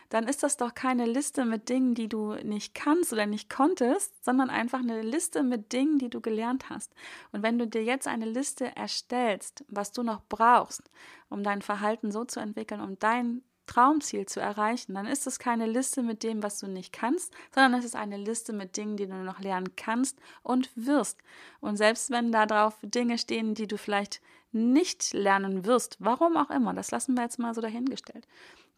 dann 0.08 0.26
ist 0.26 0.42
das 0.42 0.56
doch 0.56 0.74
keine 0.74 1.04
Liste 1.04 1.44
mit 1.44 1.68
Dingen, 1.68 1.94
die 1.94 2.08
du 2.08 2.34
nicht 2.42 2.74
kannst 2.74 3.12
oder 3.12 3.26
nicht 3.26 3.50
konntest, 3.50 4.24
sondern 4.24 4.50
einfach 4.50 4.80
eine 4.80 5.02
Liste 5.02 5.42
mit 5.42 5.72
Dingen, 5.72 5.98
die 5.98 6.08
du 6.08 6.20
gelernt 6.20 6.70
hast. 6.70 6.94
Und 7.32 7.42
wenn 7.42 7.58
du 7.58 7.66
dir 7.66 7.84
jetzt 7.84 8.06
eine 8.06 8.24
Liste 8.24 8.74
erstellst, 8.74 9.64
was 9.68 9.92
du 9.92 10.02
noch 10.02 10.22
brauchst, 10.28 10.90
um 11.28 11.42
dein 11.42 11.62
Verhalten 11.62 12.10
so 12.10 12.24
zu 12.24 12.40
entwickeln, 12.40 12.80
um 12.80 12.98
dein 12.98 13.42
Traumziel 13.66 14.24
zu 14.24 14.40
erreichen, 14.40 14.94
dann 14.94 15.06
ist 15.06 15.26
es 15.26 15.38
keine 15.38 15.66
Liste 15.66 16.02
mit 16.02 16.22
dem, 16.22 16.42
was 16.42 16.58
du 16.58 16.66
nicht 16.66 16.92
kannst, 16.92 17.34
sondern 17.54 17.78
es 17.78 17.84
ist 17.84 17.96
eine 17.96 18.16
Liste 18.16 18.54
mit 18.54 18.78
Dingen, 18.78 18.96
die 18.96 19.06
du 19.06 19.14
noch 19.14 19.40
lernen 19.40 19.76
kannst 19.76 20.18
und 20.42 20.70
wirst. 20.74 21.18
Und 21.60 21.76
selbst 21.76 22.10
wenn 22.10 22.32
da 22.32 22.46
drauf 22.46 22.78
Dinge 22.82 23.18
stehen, 23.18 23.54
die 23.54 23.66
du 23.66 23.76
vielleicht 23.76 24.22
nicht 24.50 25.12
lernen 25.12 25.66
wirst, 25.66 25.98
warum 26.00 26.38
auch 26.38 26.50
immer, 26.50 26.72
das 26.72 26.90
lassen 26.90 27.14
wir 27.14 27.24
jetzt 27.24 27.38
mal 27.38 27.54
so 27.54 27.60
dahingestellt, 27.60 28.26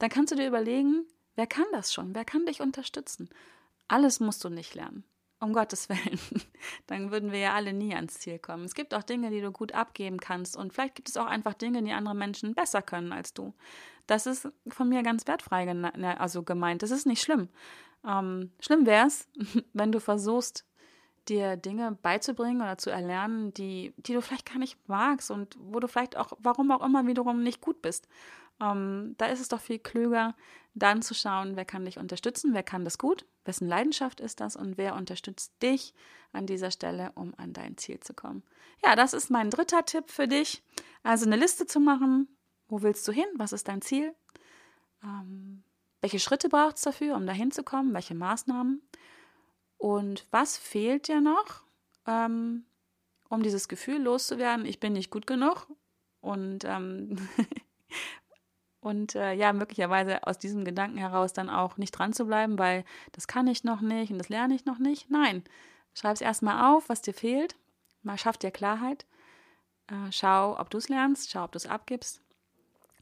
dann 0.00 0.11
kannst 0.11 0.33
du 0.33 0.37
dir 0.37 0.49
überlegen, 0.49 1.04
wer 1.37 1.47
kann 1.47 1.66
das 1.73 1.92
schon? 1.92 2.14
Wer 2.14 2.25
kann 2.25 2.47
dich 2.47 2.61
unterstützen? 2.61 3.28
Alles 3.87 4.19
musst 4.19 4.42
du 4.42 4.49
nicht 4.49 4.75
lernen. 4.75 5.04
Um 5.38 5.52
Gottes 5.52 5.88
Willen. 5.88 6.19
Dann 6.87 7.11
würden 7.11 7.33
wir 7.33 7.38
ja 7.38 7.54
alle 7.54 7.73
nie 7.73 7.95
ans 7.95 8.14
Ziel 8.19 8.38
kommen. 8.38 8.64
Es 8.64 8.75
gibt 8.75 8.95
auch 8.95 9.02
Dinge, 9.02 9.30
die 9.30 9.40
du 9.40 9.52
gut 9.52 9.73
abgeben 9.73 10.19
kannst. 10.19 10.57
Und 10.57 10.73
vielleicht 10.73 10.95
gibt 10.95 11.09
es 11.09 11.16
auch 11.16 11.26
einfach 11.26 11.54
Dinge, 11.54 11.83
die 11.83 11.92
andere 11.92 12.14
Menschen 12.14 12.54
besser 12.54 12.83
können 12.83 13.12
als 13.12 13.35
du. 13.35 13.54
Das 14.07 14.26
ist 14.26 14.49
von 14.69 14.88
mir 14.88 15.02
ganz 15.02 15.26
wertfrei 15.26 15.71
also 16.19 16.42
gemeint. 16.42 16.83
Das 16.83 16.90
ist 16.90 17.07
nicht 17.07 17.23
schlimm. 17.23 17.49
Ähm, 18.07 18.50
schlimm 18.61 18.87
wäre 18.87 19.07
es, 19.07 19.28
wenn 19.73 19.92
du 19.92 20.00
versuchst, 20.00 20.64
dir 21.28 21.57
Dinge 21.57 21.99
beizubringen 22.02 22.62
oder 22.62 22.78
zu 22.78 22.90
erlernen, 22.90 23.52
die, 23.52 23.92
die 23.99 24.14
du 24.14 24.23
vielleicht 24.23 24.50
gar 24.50 24.59
nicht 24.59 24.78
magst 24.88 25.30
und 25.30 25.57
wo 25.61 25.78
du 25.78 25.88
vielleicht 25.88 26.16
auch, 26.16 26.33
warum 26.38 26.71
auch 26.71 26.85
immer, 26.85 27.07
wiederum 27.07 27.42
nicht 27.42 27.61
gut 27.61 27.83
bist. 27.83 28.09
Ähm, 28.60 29.14
da 29.18 29.26
ist 29.26 29.40
es 29.40 29.48
doch 29.48 29.60
viel 29.60 29.78
klüger, 29.78 30.34
dann 30.74 31.02
zu 31.02 31.14
schauen, 31.14 31.56
wer 31.56 31.64
kann 31.64 31.84
dich 31.84 31.98
unterstützen, 31.98 32.54
wer 32.54 32.62
kann 32.62 32.84
das 32.84 32.99
gut, 32.99 33.26
wessen 33.44 33.68
Leidenschaft 33.68 34.20
ist 34.20 34.40
das 34.40 34.56
und 34.56 34.78
wer 34.78 34.94
unterstützt 34.94 35.52
dich 35.62 35.94
an 36.32 36.46
dieser 36.46 36.70
Stelle, 36.70 37.12
um 37.14 37.34
an 37.36 37.52
dein 37.52 37.76
Ziel 37.76 38.00
zu 38.00 38.14
kommen. 38.14 38.44
Ja, 38.84 38.94
das 38.94 39.12
ist 39.12 39.30
mein 39.30 39.50
dritter 39.50 39.84
Tipp 39.84 40.10
für 40.10 40.28
dich. 40.28 40.62
Also 41.02 41.26
eine 41.26 41.36
Liste 41.36 41.66
zu 41.66 41.80
machen, 41.80 42.28
wo 42.68 42.82
willst 42.82 43.06
du 43.08 43.12
hin, 43.12 43.26
was 43.34 43.52
ist 43.52 43.68
dein 43.68 43.82
Ziel, 43.82 44.14
ähm, 45.02 45.64
welche 46.00 46.18
Schritte 46.18 46.49
braucht 46.49 46.76
es 46.76 46.82
dafür, 46.82 47.16
um 47.16 47.26
dahin 47.26 47.50
zu 47.50 47.62
kommen, 47.62 47.92
welche 47.92 48.14
Maßnahmen? 48.14 48.82
Und 49.76 50.26
was 50.30 50.56
fehlt 50.56 51.08
dir 51.08 51.20
noch, 51.20 51.62
ähm, 52.06 52.64
um 53.28 53.42
dieses 53.42 53.68
Gefühl 53.68 54.02
loszuwerden, 54.02 54.66
ich 54.66 54.80
bin 54.80 54.92
nicht 54.92 55.10
gut 55.10 55.26
genug? 55.26 55.66
Und 56.20 56.64
und 58.80 59.14
äh, 59.14 59.32
ja, 59.34 59.52
möglicherweise 59.52 60.26
aus 60.26 60.38
diesem 60.38 60.64
Gedanken 60.64 60.99
heraus 60.99 61.32
dann 61.32 61.50
auch 61.50 61.76
nicht 61.76 61.93
dran 61.93 62.12
zu 62.12 62.26
bleiben, 62.26 62.58
weil 62.58 62.84
das 63.12 63.28
kann 63.28 63.47
ich 63.47 63.64
noch 63.64 63.80
nicht 63.80 64.10
und 64.10 64.19
das 64.19 64.28
lerne 64.28 64.54
ich 64.54 64.64
noch 64.64 64.78
nicht. 64.78 65.10
Nein, 65.10 65.45
schreib 65.95 66.14
es 66.14 66.21
erstmal 66.21 66.73
auf, 66.75 66.88
was 66.88 67.02
dir 67.02 67.14
fehlt, 67.14 67.56
mal 68.02 68.19
schaff 68.19 68.38
dir 68.38 68.50
Klarheit, 68.50 69.06
äh, 69.88 70.10
schau, 70.10 70.58
ob 70.58 70.71
du 70.71 70.78
es 70.78 70.88
lernst, 70.88 71.30
schau, 71.30 71.45
ob 71.45 71.52
du 71.52 71.58
es 71.58 71.66
abgibst 71.66 72.23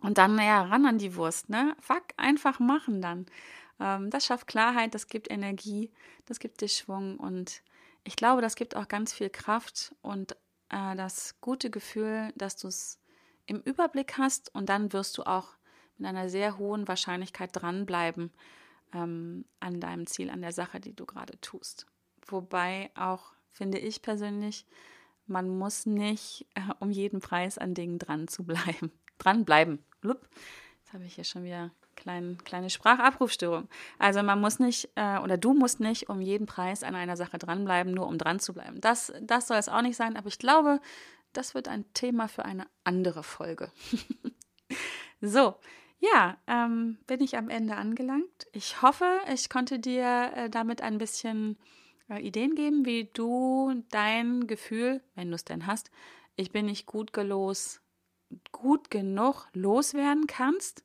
und 0.01 0.19
dann, 0.19 0.35
naja, 0.35 0.63
ran 0.63 0.87
an 0.87 0.99
die 0.99 1.15
Wurst, 1.17 1.49
ne? 1.49 1.77
Fuck, 1.81 2.05
einfach 2.17 2.59
machen 2.61 3.01
dann. 3.01 3.27
Ähm, 3.81 4.11
das 4.11 4.27
schafft 4.27 4.47
Klarheit, 4.47 4.95
das 4.95 5.07
gibt 5.07 5.31
Energie, 5.31 5.93
das 6.27 6.41
gibt 6.41 6.61
dir 6.61 6.69
Schwung 6.69 7.19
und 7.19 7.63
ich 8.05 8.17
glaube, 8.17 8.43
das 8.43 8.57
gibt 8.57 8.75
auch 8.75 8.89
ganz 8.89 9.13
viel 9.13 9.31
Kraft 9.31 9.95
und 10.03 10.33
äh, 10.71 10.97
das 10.97 11.41
gute 11.41 11.71
Gefühl, 11.71 12.33
dass 12.37 12.57
du 12.57 12.69
es 12.69 13.01
im 13.47 13.61
Überblick 13.61 14.19
hast 14.19 14.55
und 14.55 14.69
dann 14.69 14.93
wirst 14.93 15.19
du 15.19 15.25
auch 15.25 15.58
mit 15.99 16.09
einer 16.09 16.29
sehr 16.29 16.59
hohen 16.59 16.89
Wahrscheinlichkeit 16.89 17.51
dranbleiben 17.53 18.33
ähm, 18.95 19.45
an 19.61 19.81
deinem 19.81 20.07
Ziel, 20.07 20.31
an 20.31 20.41
der 20.41 20.53
Sache, 20.53 20.81
die 20.81 20.95
du 20.95 21.07
gerade 21.07 21.41
tust. 21.41 21.87
Wobei 22.27 22.91
auch, 22.95 23.33
finde 23.51 23.79
ich 23.79 24.03
persönlich, 24.03 24.67
man 25.27 25.49
muss 25.49 25.87
nicht 25.87 26.47
äh, 26.55 26.61
um 26.81 26.91
jeden 26.91 27.21
Preis 27.21 27.59
an 27.59 27.75
Dingen 27.75 27.99
dran 27.99 28.29
zu 28.29 28.45
bleiben. 28.45 28.93
Dranbleiben. 29.19 29.85
Blub. 30.01 30.29
Jetzt 30.79 30.93
habe 30.93 31.05
ich 31.05 31.17
hier 31.17 31.25
schon 31.25 31.45
wieder 31.45 31.71
klein, 31.97 32.39
kleine 32.45 32.71
Sprachabrufstörung. 32.71 33.69
Also 33.99 34.23
man 34.23 34.41
muss 34.41 34.59
nicht, 34.59 34.89
äh, 34.95 35.19
oder 35.19 35.37
du 35.37 35.53
musst 35.53 35.81
nicht 35.81 36.09
um 36.09 36.21
jeden 36.21 36.47
Preis 36.47 36.83
an 36.83 36.95
einer 36.95 37.17
Sache 37.17 37.39
dranbleiben, 37.39 37.93
nur 37.93 38.07
um 38.07 38.17
dran 38.17 38.39
zu 38.39 38.55
bleiben. 38.55 38.81
Das, 38.81 39.13
das 39.21 39.49
soll 39.49 39.59
es 39.59 39.69
auch 39.69 39.83
nicht 39.83 39.97
sein, 39.97 40.17
aber 40.17 40.29
ich 40.29 40.39
glaube, 40.39 40.81
das 41.33 41.55
wird 41.55 41.69
ein 41.69 41.85
Thema 41.93 42.29
für 42.29 42.45
eine 42.45 42.67
andere 42.85 43.23
Folge. 43.23 43.71
so, 45.21 45.57
ja, 45.99 46.39
ähm, 46.47 46.99
bin 47.07 47.21
ich 47.21 47.37
am 47.37 47.49
Ende 47.49 47.77
angelangt. 47.77 48.47
Ich 48.53 48.83
hoffe, 48.83 49.19
ich 49.33 49.51
konnte 49.51 49.79
dir 49.79 50.33
äh, 50.35 50.51
damit 50.51 50.81
ein 50.81 50.99
bisschen 50.99 51.59
äh, 52.09 52.21
Ideen 52.21 52.55
geben, 52.55 52.85
wie 52.85 53.11
du 53.13 53.83
dein 53.91 54.47
Gefühl, 54.47 55.03
wenn 55.15 55.29
du 55.29 55.35
es 55.35 55.45
denn 55.45 55.67
hast, 55.67 55.91
ich 56.37 56.53
bin 56.53 56.67
nicht 56.67 56.87
gut 56.87 57.13
gelos, 57.13 57.81
gut 58.53 58.91
genug 58.91 59.49
loswerden 59.55 60.27
kannst. 60.27 60.85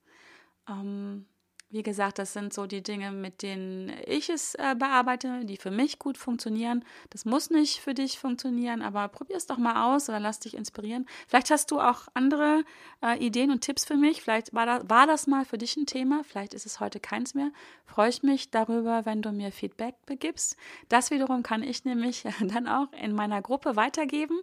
Ähm, 0.68 1.28
wie 1.74 1.82
gesagt, 1.82 2.20
das 2.20 2.34
sind 2.34 2.54
so 2.54 2.68
die 2.68 2.84
Dinge, 2.84 3.12
mit 3.12 3.42
denen 3.42 3.92
ich 4.06 4.30
es 4.30 4.54
äh, 4.56 4.76
bearbeite, 4.78 5.44
die 5.44 5.58
für 5.58 5.72
mich 5.72 5.98
gut 5.98 6.20
funktionieren. 6.20 6.86
Das 7.10 7.26
muss 7.26 7.50
nicht 7.50 7.80
für 7.80 7.96
dich 7.96 8.20
funktionieren, 8.20 8.84
aber 8.84 9.08
probier 9.08 9.38
es 9.38 9.48
doch 9.48 9.58
mal 9.58 9.92
aus 9.92 10.08
oder 10.08 10.20
lass 10.20 10.40
dich 10.40 10.56
inspirieren. 10.56 11.08
Vielleicht 11.28 11.50
hast 11.50 11.72
du 11.72 11.80
auch 11.80 12.08
andere 12.14 12.64
äh, 13.04 13.18
Ideen 13.18 13.50
und 13.50 13.62
Tipps 13.62 13.86
für 13.86 13.98
mich. 13.98 14.22
Vielleicht 14.22 14.54
war, 14.54 14.68
da, 14.68 14.88
war 14.88 15.08
das 15.08 15.26
mal 15.26 15.46
für 15.46 15.58
dich 15.58 15.76
ein 15.76 15.88
Thema. 15.88 16.24
Vielleicht 16.24 16.54
ist 16.54 16.68
es 16.68 16.80
heute 16.80 17.00
keins 17.00 17.34
mehr. 17.34 17.50
Freue 17.86 18.10
ich 18.10 18.22
mich 18.22 18.52
darüber, 18.52 19.08
wenn 19.08 19.24
du 19.24 19.32
mir 19.32 19.52
Feedback 19.52 19.96
begibst. 20.06 20.56
Das 20.90 21.10
wiederum 21.10 21.42
kann 21.42 21.64
ich 21.64 21.86
nämlich 21.86 22.24
dann 22.40 22.68
auch 22.68 22.94
in 23.02 23.16
meiner 23.16 23.42
Gruppe 23.42 23.76
weitergeben. 23.76 24.40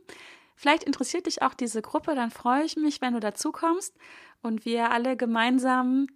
Vielleicht 0.56 0.82
interessiert 0.82 1.26
dich 1.26 1.42
auch 1.42 1.54
diese 1.54 1.80
Gruppe, 1.80 2.16
dann 2.16 2.30
freue 2.30 2.64
ich 2.64 2.76
mich, 2.76 3.00
wenn 3.00 3.14
du 3.14 3.20
dazu 3.20 3.50
kommst 3.52 3.96
und 4.42 4.64
wir 4.64 4.90
alle 4.90 5.16
gemeinsam 5.16 6.08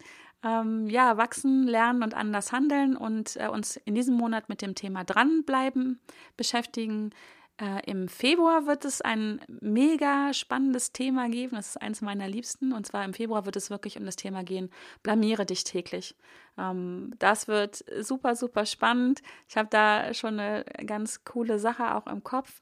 ähm, 0.45 0.89
ja, 0.89 1.17
wachsen, 1.17 1.67
lernen 1.67 2.03
und 2.03 2.15
anders 2.15 2.53
handeln 2.53 2.97
und 2.97 3.37
äh, 3.37 3.49
uns 3.49 3.77
in 3.77 3.95
diesem 3.95 4.15
Monat 4.15 4.49
mit 4.49 4.61
dem 4.63 4.75
Thema 4.75 5.05
dranbleiben 5.05 6.01
beschäftigen. 6.37 7.11
Äh, 7.57 7.89
Im 7.91 8.09
Februar 8.09 8.67
wird 8.67 8.85
es 8.85 9.01
ein 9.01 9.41
mega 9.49 10.35
spannendes 10.35 10.93
Thema 10.93 11.29
geben. 11.29 11.57
Das 11.57 11.69
ist 11.69 11.77
eins 11.83 12.03
meiner 12.03 12.29
Liebsten. 12.29 12.73
Und 12.73 12.87
zwar 12.87 13.05
im 13.05 13.15
Februar 13.15 13.47
wird 13.47 13.57
es 13.57 13.71
wirklich 13.71 13.97
um 13.97 14.05
das 14.05 14.17
Thema 14.17 14.43
gehen, 14.45 14.71
blamiere 15.03 15.47
dich 15.47 15.65
täglich. 15.65 16.15
Ähm, 16.59 17.15
das 17.19 17.49
wird 17.49 17.85
super, 18.01 18.37
super 18.37 18.67
spannend. 18.67 19.23
Ich 19.49 19.57
habe 19.57 19.69
da 19.71 20.13
schon 20.13 20.39
eine 20.39 20.65
ganz 20.85 21.25
coole 21.25 21.59
Sache 21.59 21.95
auch 21.95 22.07
im 22.07 22.23
Kopf, 22.23 22.61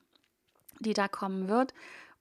die 0.79 0.95
da 0.95 1.09
kommen 1.09 1.49
wird. 1.49 1.75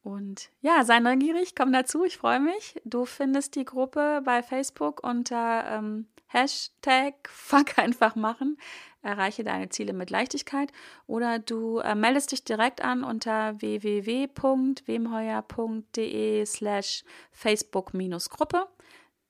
Und 0.04 0.50
ja, 0.62 0.84
sei 0.84 1.00
neugierig, 1.00 1.56
komm 1.56 1.72
dazu, 1.72 2.04
ich 2.04 2.18
freue 2.18 2.40
mich. 2.40 2.82
Du 2.86 3.06
findest 3.06 3.56
die 3.56 3.66
Gruppe 3.66 4.24
bei 4.26 4.42
Facebook 4.42 5.04
unter 5.04 5.64
ähm, 5.68 6.08
Hashtag 6.28 7.14
Fuck 7.30 7.78
einfach 7.78 8.16
machen. 8.16 8.58
Erreiche 9.04 9.44
deine 9.44 9.70
Ziele 9.70 9.94
mit 9.94 10.10
Leichtigkeit. 10.10 10.72
Oder 11.08 11.38
du 11.40 11.80
äh, 11.80 11.96
meldest 11.96 12.32
dich 12.32 12.44
direkt 12.44 12.84
an 12.84 13.04
unter 13.04 13.60
www.wemheuer.de 13.62 16.46
slash 16.46 17.04
Facebook-Gruppe. 17.32 18.68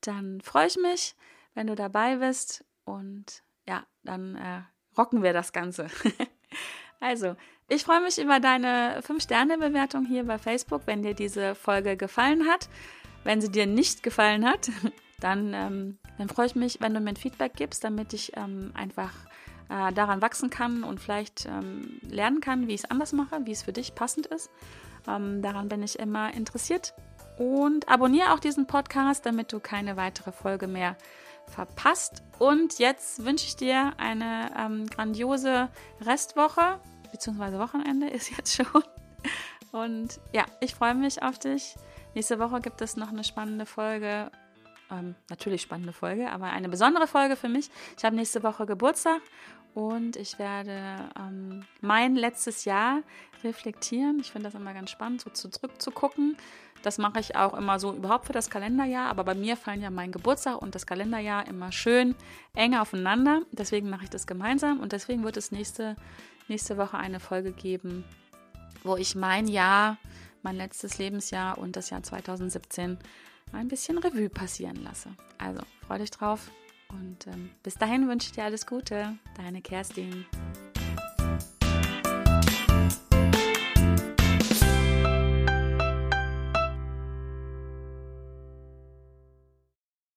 Dann 0.01 0.41
freue 0.41 0.67
ich 0.67 0.77
mich, 0.77 1.15
wenn 1.53 1.67
du 1.67 1.75
dabei 1.75 2.17
bist. 2.17 2.65
Und 2.85 3.43
ja, 3.67 3.85
dann 4.03 4.35
äh, 4.35 4.61
rocken 4.97 5.23
wir 5.23 5.33
das 5.33 5.53
Ganze. 5.53 5.87
also, 6.99 7.35
ich 7.71 7.85
freue 7.85 8.01
mich 8.01 8.17
über 8.17 8.41
deine 8.41 8.99
5-Sterne-Bewertung 8.99 10.05
hier 10.05 10.25
bei 10.25 10.37
Facebook, 10.37 10.81
wenn 10.87 11.03
dir 11.03 11.13
diese 11.13 11.55
Folge 11.55 11.95
gefallen 11.95 12.45
hat. 12.45 12.67
Wenn 13.23 13.39
sie 13.39 13.49
dir 13.49 13.65
nicht 13.65 14.03
gefallen 14.03 14.45
hat, 14.45 14.69
dann, 15.21 15.53
ähm, 15.53 15.97
dann 16.17 16.27
freue 16.27 16.47
ich 16.47 16.55
mich, 16.55 16.81
wenn 16.81 16.93
du 16.93 16.99
mir 16.99 17.11
ein 17.11 17.15
Feedback 17.15 17.53
gibst, 17.55 17.85
damit 17.85 18.11
ich 18.11 18.35
ähm, 18.35 18.71
einfach 18.73 19.13
äh, 19.69 19.93
daran 19.93 20.21
wachsen 20.21 20.49
kann 20.49 20.83
und 20.83 20.99
vielleicht 20.99 21.45
ähm, 21.45 22.01
lernen 22.01 22.41
kann, 22.41 22.67
wie 22.67 22.73
ich 22.73 22.83
es 22.83 22.91
anders 22.91 23.13
mache, 23.13 23.45
wie 23.45 23.51
es 23.51 23.63
für 23.63 23.71
dich 23.71 23.95
passend 23.95 24.25
ist. 24.25 24.49
Ähm, 25.07 25.41
daran 25.41 25.69
bin 25.69 25.81
ich 25.81 25.97
immer 25.97 26.33
interessiert. 26.33 26.93
Und 27.37 27.87
abonniere 27.87 28.33
auch 28.33 28.39
diesen 28.39 28.67
Podcast, 28.67 29.25
damit 29.25 29.53
du 29.53 29.61
keine 29.61 29.95
weitere 29.95 30.33
Folge 30.33 30.67
mehr 30.67 30.97
verpasst. 31.47 32.21
Und 32.37 32.79
jetzt 32.79 33.23
wünsche 33.23 33.45
ich 33.45 33.55
dir 33.55 33.93
eine 33.97 34.51
ähm, 34.59 34.87
grandiose 34.87 35.69
Restwoche, 36.01 36.79
beziehungsweise 37.11 37.59
Wochenende 37.59 38.07
ist 38.07 38.29
jetzt 38.37 38.55
schon. 38.55 38.83
Und 39.71 40.19
ja, 40.33 40.45
ich 40.59 40.75
freue 40.75 40.95
mich 40.95 41.21
auf 41.23 41.39
dich. 41.39 41.75
Nächste 42.13 42.39
Woche 42.39 42.59
gibt 42.59 42.81
es 42.81 42.97
noch 42.97 43.09
eine 43.09 43.23
spannende 43.23 43.65
Folge. 43.65 44.31
Ähm, 44.91 45.15
natürlich 45.29 45.61
spannende 45.61 45.93
Folge, 45.93 46.29
aber 46.29 46.47
eine 46.47 46.67
besondere 46.67 47.07
Folge 47.07 47.37
für 47.37 47.47
mich. 47.47 47.69
Ich 47.97 48.03
habe 48.03 48.15
nächste 48.15 48.43
Woche 48.43 48.65
Geburtstag 48.65 49.21
und 49.73 50.17
ich 50.17 50.37
werde 50.37 51.09
ähm, 51.17 51.65
mein 51.79 52.15
letztes 52.15 52.65
Jahr 52.65 53.01
reflektieren. 53.43 54.19
Ich 54.19 54.31
finde 54.31 54.49
das 54.49 54.55
immer 54.55 54.73
ganz 54.73 54.89
spannend, 54.89 55.21
so 55.21 55.29
zurückzugucken. 55.29 56.35
Das 56.83 56.97
mache 56.97 57.19
ich 57.19 57.35
auch 57.35 57.53
immer 57.53 57.79
so 57.79 57.93
überhaupt 57.93 58.25
für 58.25 58.33
das 58.33 58.49
Kalenderjahr, 58.49 59.07
aber 59.07 59.23
bei 59.23 59.35
mir 59.35 59.55
fallen 59.55 59.81
ja 59.81 59.91
mein 59.91 60.11
Geburtstag 60.11 60.61
und 60.61 60.73
das 60.73 60.85
Kalenderjahr 60.85 61.47
immer 61.47 61.71
schön 61.71 62.15
eng 62.55 62.75
aufeinander. 62.75 63.41
Deswegen 63.51 63.89
mache 63.89 64.05
ich 64.05 64.09
das 64.09 64.25
gemeinsam 64.25 64.79
und 64.79 64.91
deswegen 64.91 65.23
wird 65.23 65.37
es 65.37 65.51
nächste, 65.51 65.95
nächste 66.47 66.77
Woche 66.77 66.97
eine 66.97 67.19
Folge 67.19 67.51
geben, 67.51 68.03
wo 68.83 68.97
ich 68.97 69.15
mein 69.15 69.47
Jahr, 69.47 69.97
mein 70.43 70.55
letztes 70.55 70.97
Lebensjahr 70.97 71.57
und 71.57 71.75
das 71.75 71.89
Jahr 71.89 72.03
2017 72.03 72.97
ein 73.53 73.67
bisschen 73.67 73.97
Revue 73.97 74.29
passieren 74.29 74.77
lasse. 74.77 75.09
Also 75.37 75.61
freue 75.85 75.99
dich 75.99 76.11
drauf 76.11 76.51
und 76.89 77.27
ähm, 77.27 77.51
bis 77.63 77.75
dahin 77.75 78.07
wünsche 78.07 78.27
ich 78.27 78.33
dir 78.33 78.43
alles 78.43 78.65
Gute. 78.65 79.17
Deine 79.37 79.61
Kerstin. 79.61 80.25